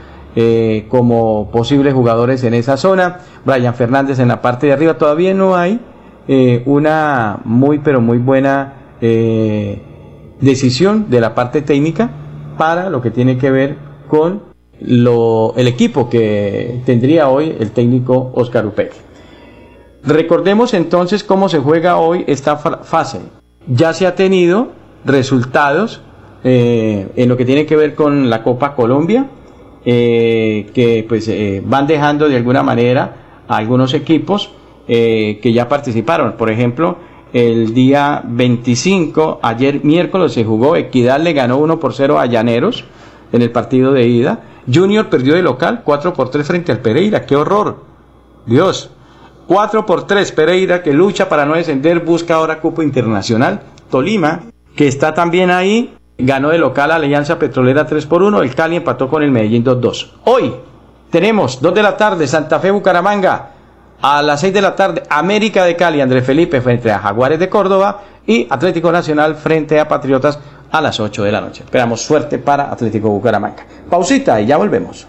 como 0.89 1.51
posibles 1.53 1.93
jugadores 1.93 2.43
en 2.43 2.55
esa 2.55 2.79
zona, 2.79 3.19
Brian 3.45 3.75
Fernández 3.75 4.19
en 4.19 4.29
la 4.29 4.41
parte 4.41 4.67
de 4.67 4.73
arriba, 4.73 4.95
todavía 4.95 5.35
no 5.35 5.57
hay 5.57 5.79
eh, 6.29 6.63
una 6.67 7.41
muy 7.45 7.81
pero 7.81 8.01
muy 8.01 8.19
buena 8.19 8.75
eh, 9.01 9.81
decisión 10.41 11.11
de 11.11 11.21
la 11.21 11.35
parte 11.35 11.63
técnica 11.63 12.11
para 12.57 12.91
lo 12.91 13.03
que 13.03 13.11
tiene 13.11 13.39
que 13.39 13.51
ver 13.51 13.77
con 14.09 14.43
lo, 14.81 15.55
el 15.57 15.67
equipo 15.67 16.09
que 16.09 16.81
tendría 16.85 17.29
hoy 17.29 17.57
el 17.59 17.73
técnico 17.73 18.31
Oscar 18.35 18.67
Upec. 18.67 18.93
Recordemos 20.05 20.75
entonces 20.75 21.25
cómo 21.25 21.49
se 21.49 21.59
juega 21.59 21.97
hoy 21.97 22.25
esta 22.27 22.57
fase. 22.57 23.21
Ya 23.67 23.93
se 23.93 24.07
ha 24.07 24.15
tenido 24.15 24.69
resultados 25.05 26.03
eh, 26.45 27.09
en 27.17 27.29
lo 27.29 27.37
que 27.37 27.45
tiene 27.45 27.67
que 27.67 27.77
ver 27.77 27.95
con 27.95 28.31
la 28.31 28.43
Copa 28.43 28.75
Colombia, 28.75 29.27
que 29.85 31.05
pues 31.09 31.29
van 31.65 31.89
dejando 31.89 32.29
de 32.29 32.37
alguna 32.37 32.63
manera 32.63 33.45
a 33.49 33.57
algunos 33.57 33.95
equipos 33.95 34.53
eh, 34.95 35.39
que 35.41 35.55
ya 35.55 35.71
participaron. 35.71 36.33
Por 36.33 36.51
ejemplo, 36.51 36.99
el 37.33 37.73
día 37.73 38.21
25, 38.27 39.41
ayer 39.43 39.83
miércoles 39.83 40.35
se 40.35 40.45
jugó, 40.45 40.77
Equidad 40.77 41.19
le 41.19 41.33
ganó 41.33 41.57
1 41.57 41.81
por 41.81 41.95
0 41.95 42.21
a 42.21 42.27
Llaneros 42.27 42.85
en 43.33 43.41
el 43.41 43.51
partido 43.51 43.93
de 43.93 44.07
ida. 44.07 44.41
Junior 44.71 45.09
perdió 45.09 45.35
de 45.35 45.41
local 45.41 45.81
4 45.83 46.13
por 46.13 46.29
3 46.29 46.47
frente 46.47 46.73
al 46.73 46.81
Pereira, 46.81 47.25
qué 47.25 47.37
horror. 47.37 47.85
Dios. 48.45 48.91
4 49.47 49.87
por 49.87 50.07
3 50.07 50.31
Pereira 50.33 50.83
que 50.83 50.93
lucha 50.93 51.27
para 51.31 51.47
no 51.47 51.55
descender, 51.55 52.01
busca 52.01 52.35
ahora 52.35 52.61
cupo 52.61 52.83
internacional. 52.83 53.63
Tolima, 53.91 54.43
que 54.77 54.89
está 54.89 55.15
también 55.15 55.51
ahí, 55.51 55.95
ganó 56.19 56.51
de 56.51 56.59
local 56.59 56.91
a 56.91 56.97
Alianza 56.97 57.39
Petrolera 57.39 57.87
3 57.87 58.05
por 58.05 58.23
1, 58.23 58.43
el 58.43 58.55
Cali 58.55 58.77
empató 58.77 59.09
con 59.09 59.23
el 59.23 59.31
Medellín 59.31 59.65
2-2. 59.65 60.11
Hoy 60.25 60.53
tenemos 61.09 61.63
2 61.63 61.75
de 61.75 61.83
la 61.83 61.97
tarde, 61.97 62.27
Santa 62.27 62.61
Fe 62.61 62.71
Bucaramanga, 62.71 63.53
a 64.03 64.21
las 64.21 64.41
6 64.41 64.53
de 64.53 64.61
la 64.61 64.75
tarde, 64.75 65.03
América 65.09 65.65
de 65.65 65.77
Cali, 65.77 66.01
Andrés 66.01 66.27
Felipe 66.27 66.61
frente 66.61 66.91
a 66.91 66.99
Jaguares 66.99 67.39
de 67.39 67.49
Córdoba 67.49 68.03
y 68.27 68.47
Atlético 68.51 68.91
Nacional 68.91 69.37
frente 69.37 69.79
a 69.79 69.87
Patriotas 69.87 70.39
a 70.71 70.81
las 70.81 70.99
8 70.99 71.23
de 71.23 71.33
la 71.33 71.41
noche. 71.41 71.63
Esperamos 71.63 72.03
suerte 72.03 72.39
para 72.39 72.71
Atlético 72.71 73.11
Bucaramanga. 73.11 73.65
Pausita 73.89 74.41
y 74.41 74.47
ya 74.47 74.57
volvemos. 74.57 75.07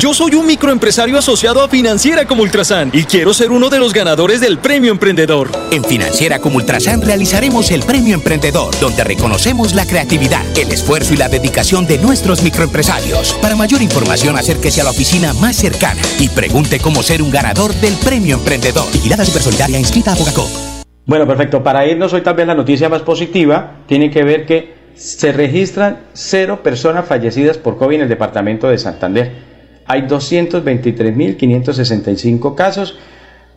Yo 0.00 0.14
soy 0.14 0.34
un 0.34 0.46
microempresario 0.46 1.18
asociado 1.18 1.62
a 1.62 1.68
Financiera 1.68 2.24
como 2.24 2.42
Ultrasan 2.42 2.88
y 2.94 3.04
quiero 3.04 3.34
ser 3.34 3.50
uno 3.50 3.68
de 3.68 3.78
los 3.78 3.92
ganadores 3.92 4.40
del 4.40 4.56
Premio 4.56 4.92
Emprendedor. 4.92 5.50
En 5.72 5.84
Financiera 5.84 6.38
como 6.38 6.56
Ultrasan 6.56 7.02
realizaremos 7.02 7.70
el 7.70 7.82
Premio 7.82 8.14
Emprendedor, 8.14 8.74
donde 8.80 9.04
reconocemos 9.04 9.74
la 9.74 9.84
creatividad, 9.84 10.40
el 10.56 10.72
esfuerzo 10.72 11.12
y 11.12 11.18
la 11.18 11.28
dedicación 11.28 11.86
de 11.86 11.98
nuestros 11.98 12.42
microempresarios. 12.42 13.34
Para 13.42 13.56
mayor 13.56 13.82
información, 13.82 14.38
acérquese 14.38 14.80
a 14.80 14.84
la 14.84 14.90
oficina 14.90 15.34
más 15.34 15.56
cercana 15.56 16.00
y 16.18 16.30
pregunte 16.30 16.80
cómo 16.80 17.02
ser 17.02 17.20
un 17.20 17.30
ganador 17.30 17.74
del 17.74 17.92
Premio 17.96 18.36
Emprendedor. 18.36 18.90
Vigilada 18.94 19.26
Supersolidaria 19.26 19.78
inscrita 19.78 20.12
a 20.12 20.16
Bogacop. 20.16 20.48
Bueno, 21.04 21.26
perfecto. 21.26 21.62
Para 21.62 21.86
irnos 21.86 22.14
hoy 22.14 22.22
también 22.22 22.48
la 22.48 22.54
noticia 22.54 22.88
más 22.88 23.02
positiva 23.02 23.82
tiene 23.86 24.10
que 24.10 24.24
ver 24.24 24.46
que 24.46 24.80
se 24.94 25.30
registran 25.30 26.04
cero 26.14 26.60
personas 26.62 27.06
fallecidas 27.06 27.58
por 27.58 27.76
COVID 27.76 27.96
en 27.96 28.02
el 28.02 28.08
departamento 28.08 28.66
de 28.66 28.78
Santander 28.78 29.49
hay 29.90 30.02
223.565 30.02 32.54
casos, 32.54 32.96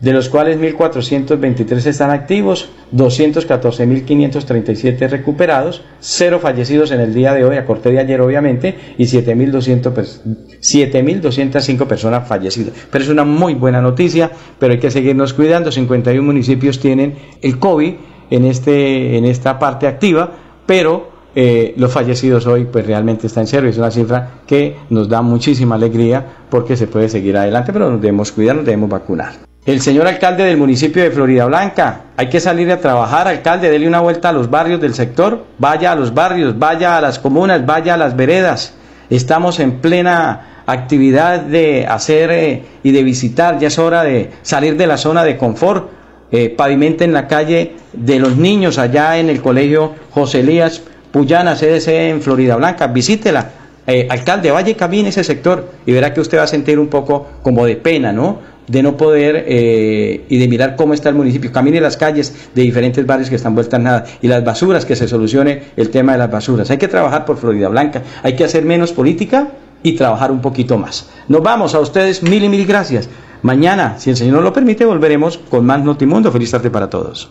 de 0.00 0.12
los 0.12 0.28
cuales 0.28 0.58
1.423 0.58 1.86
están 1.86 2.10
activos, 2.10 2.70
214.537 2.92 5.08
recuperados, 5.08 5.82
cero 6.00 6.40
fallecidos 6.42 6.90
en 6.90 6.98
el 6.98 7.14
día 7.14 7.32
de 7.34 7.44
hoy, 7.44 7.56
a 7.56 7.64
corte 7.64 7.92
de 7.92 8.00
ayer 8.00 8.20
obviamente, 8.20 8.74
y 8.98 9.04
7.205 9.04 11.86
personas 11.86 12.26
fallecidas. 12.26 12.74
Pero 12.90 13.04
es 13.04 13.10
una 13.10 13.22
muy 13.22 13.54
buena 13.54 13.80
noticia, 13.80 14.32
pero 14.58 14.72
hay 14.72 14.80
que 14.80 14.90
seguirnos 14.90 15.34
cuidando. 15.34 15.70
51 15.70 16.20
municipios 16.20 16.80
tienen 16.80 17.14
el 17.42 17.60
COVID 17.60 17.94
en, 18.30 18.44
este, 18.44 19.16
en 19.16 19.24
esta 19.24 19.60
parte 19.60 19.86
activa, 19.86 20.32
pero 20.66 21.13
eh, 21.34 21.74
los 21.76 21.92
fallecidos 21.92 22.46
hoy 22.46 22.64
pues 22.64 22.86
realmente 22.86 23.26
están 23.26 23.42
en 23.42 23.48
cero. 23.48 23.68
Es 23.68 23.78
una 23.78 23.90
cifra 23.90 24.40
que 24.46 24.76
nos 24.90 25.08
da 25.08 25.22
muchísima 25.22 25.74
alegría 25.74 26.24
porque 26.48 26.76
se 26.76 26.86
puede 26.86 27.08
seguir 27.08 27.36
adelante, 27.36 27.72
pero 27.72 27.90
nos 27.90 28.00
debemos 28.00 28.32
cuidar, 28.32 28.56
nos 28.56 28.64
debemos 28.64 28.88
vacunar. 28.88 29.34
El 29.66 29.80
señor 29.80 30.06
alcalde 30.06 30.44
del 30.44 30.58
municipio 30.58 31.02
de 31.02 31.10
Florida 31.10 31.46
Blanca, 31.46 32.02
hay 32.18 32.28
que 32.28 32.38
salir 32.38 32.70
a 32.70 32.80
trabajar, 32.80 33.26
alcalde, 33.26 33.70
dele 33.70 33.88
una 33.88 34.00
vuelta 34.00 34.28
a 34.28 34.32
los 34.32 34.50
barrios 34.50 34.78
del 34.78 34.92
sector, 34.92 35.42
vaya 35.58 35.92
a 35.92 35.96
los 35.96 36.12
barrios, 36.12 36.58
vaya 36.58 36.98
a 36.98 37.00
las 37.00 37.18
comunas, 37.18 37.64
vaya 37.64 37.94
a 37.94 37.96
las 37.96 38.14
veredas. 38.14 38.74
Estamos 39.08 39.60
en 39.60 39.80
plena 39.80 40.62
actividad 40.66 41.40
de 41.40 41.86
hacer 41.86 42.30
eh, 42.30 42.62
y 42.82 42.92
de 42.92 43.02
visitar, 43.02 43.58
ya 43.58 43.68
es 43.68 43.78
hora 43.78 44.04
de 44.04 44.30
salir 44.42 44.76
de 44.76 44.86
la 44.86 44.98
zona 44.98 45.24
de 45.24 45.38
confort. 45.38 45.90
Eh, 46.30 46.50
pavimenten 46.50 47.12
la 47.12 47.26
calle 47.26 47.76
de 47.92 48.18
los 48.18 48.36
niños 48.36 48.78
allá 48.78 49.18
en 49.18 49.30
el 49.30 49.40
colegio 49.40 49.94
José 50.10 50.40
Elías 50.40 50.82
Puyana, 51.14 51.54
CDC 51.54 51.86
en 52.10 52.20
Florida 52.20 52.56
Blanca, 52.56 52.88
visítela. 52.88 53.48
Eh, 53.86 54.08
alcalde, 54.10 54.50
vaya 54.50 54.76
camine 54.76 55.10
ese 55.10 55.22
sector 55.22 55.70
y 55.86 55.92
verá 55.92 56.12
que 56.12 56.20
usted 56.20 56.38
va 56.38 56.42
a 56.42 56.48
sentir 56.48 56.76
un 56.80 56.88
poco 56.88 57.28
como 57.40 57.64
de 57.64 57.76
pena, 57.76 58.12
¿no? 58.12 58.40
de 58.66 58.82
no 58.82 58.96
poder 58.96 59.44
eh, 59.46 60.24
y 60.28 60.38
de 60.38 60.48
mirar 60.48 60.74
cómo 60.74 60.92
está 60.92 61.10
el 61.10 61.14
municipio. 61.14 61.52
Camine 61.52 61.80
las 61.80 61.96
calles 61.96 62.48
de 62.52 62.62
diferentes 62.62 63.06
barrios 63.06 63.28
que 63.30 63.36
están 63.36 63.54
vueltas 63.54 63.80
nada 63.80 64.04
y 64.22 64.26
las 64.26 64.42
basuras, 64.42 64.84
que 64.84 64.96
se 64.96 65.06
solucione 65.06 65.62
el 65.76 65.90
tema 65.90 66.12
de 66.12 66.18
las 66.18 66.32
basuras. 66.32 66.68
Hay 66.72 66.78
que 66.78 66.88
trabajar 66.88 67.24
por 67.24 67.36
Florida 67.36 67.68
Blanca, 67.68 68.02
hay 68.24 68.34
que 68.34 68.42
hacer 68.42 68.64
menos 68.64 68.90
política 68.90 69.50
y 69.84 69.92
trabajar 69.92 70.32
un 70.32 70.40
poquito 70.40 70.78
más. 70.78 71.10
Nos 71.28 71.44
vamos 71.44 71.76
a 71.76 71.78
ustedes, 71.78 72.24
mil 72.24 72.42
y 72.42 72.48
mil 72.48 72.66
gracias. 72.66 73.08
Mañana, 73.42 74.00
si 74.00 74.10
el 74.10 74.16
Señor 74.16 74.34
nos 74.34 74.42
lo 74.42 74.52
permite, 74.52 74.84
volveremos 74.84 75.38
con 75.38 75.64
más 75.64 75.80
Notimundo. 75.84 76.32
Feliz 76.32 76.50
tarde 76.50 76.70
para 76.70 76.90
todos. 76.90 77.30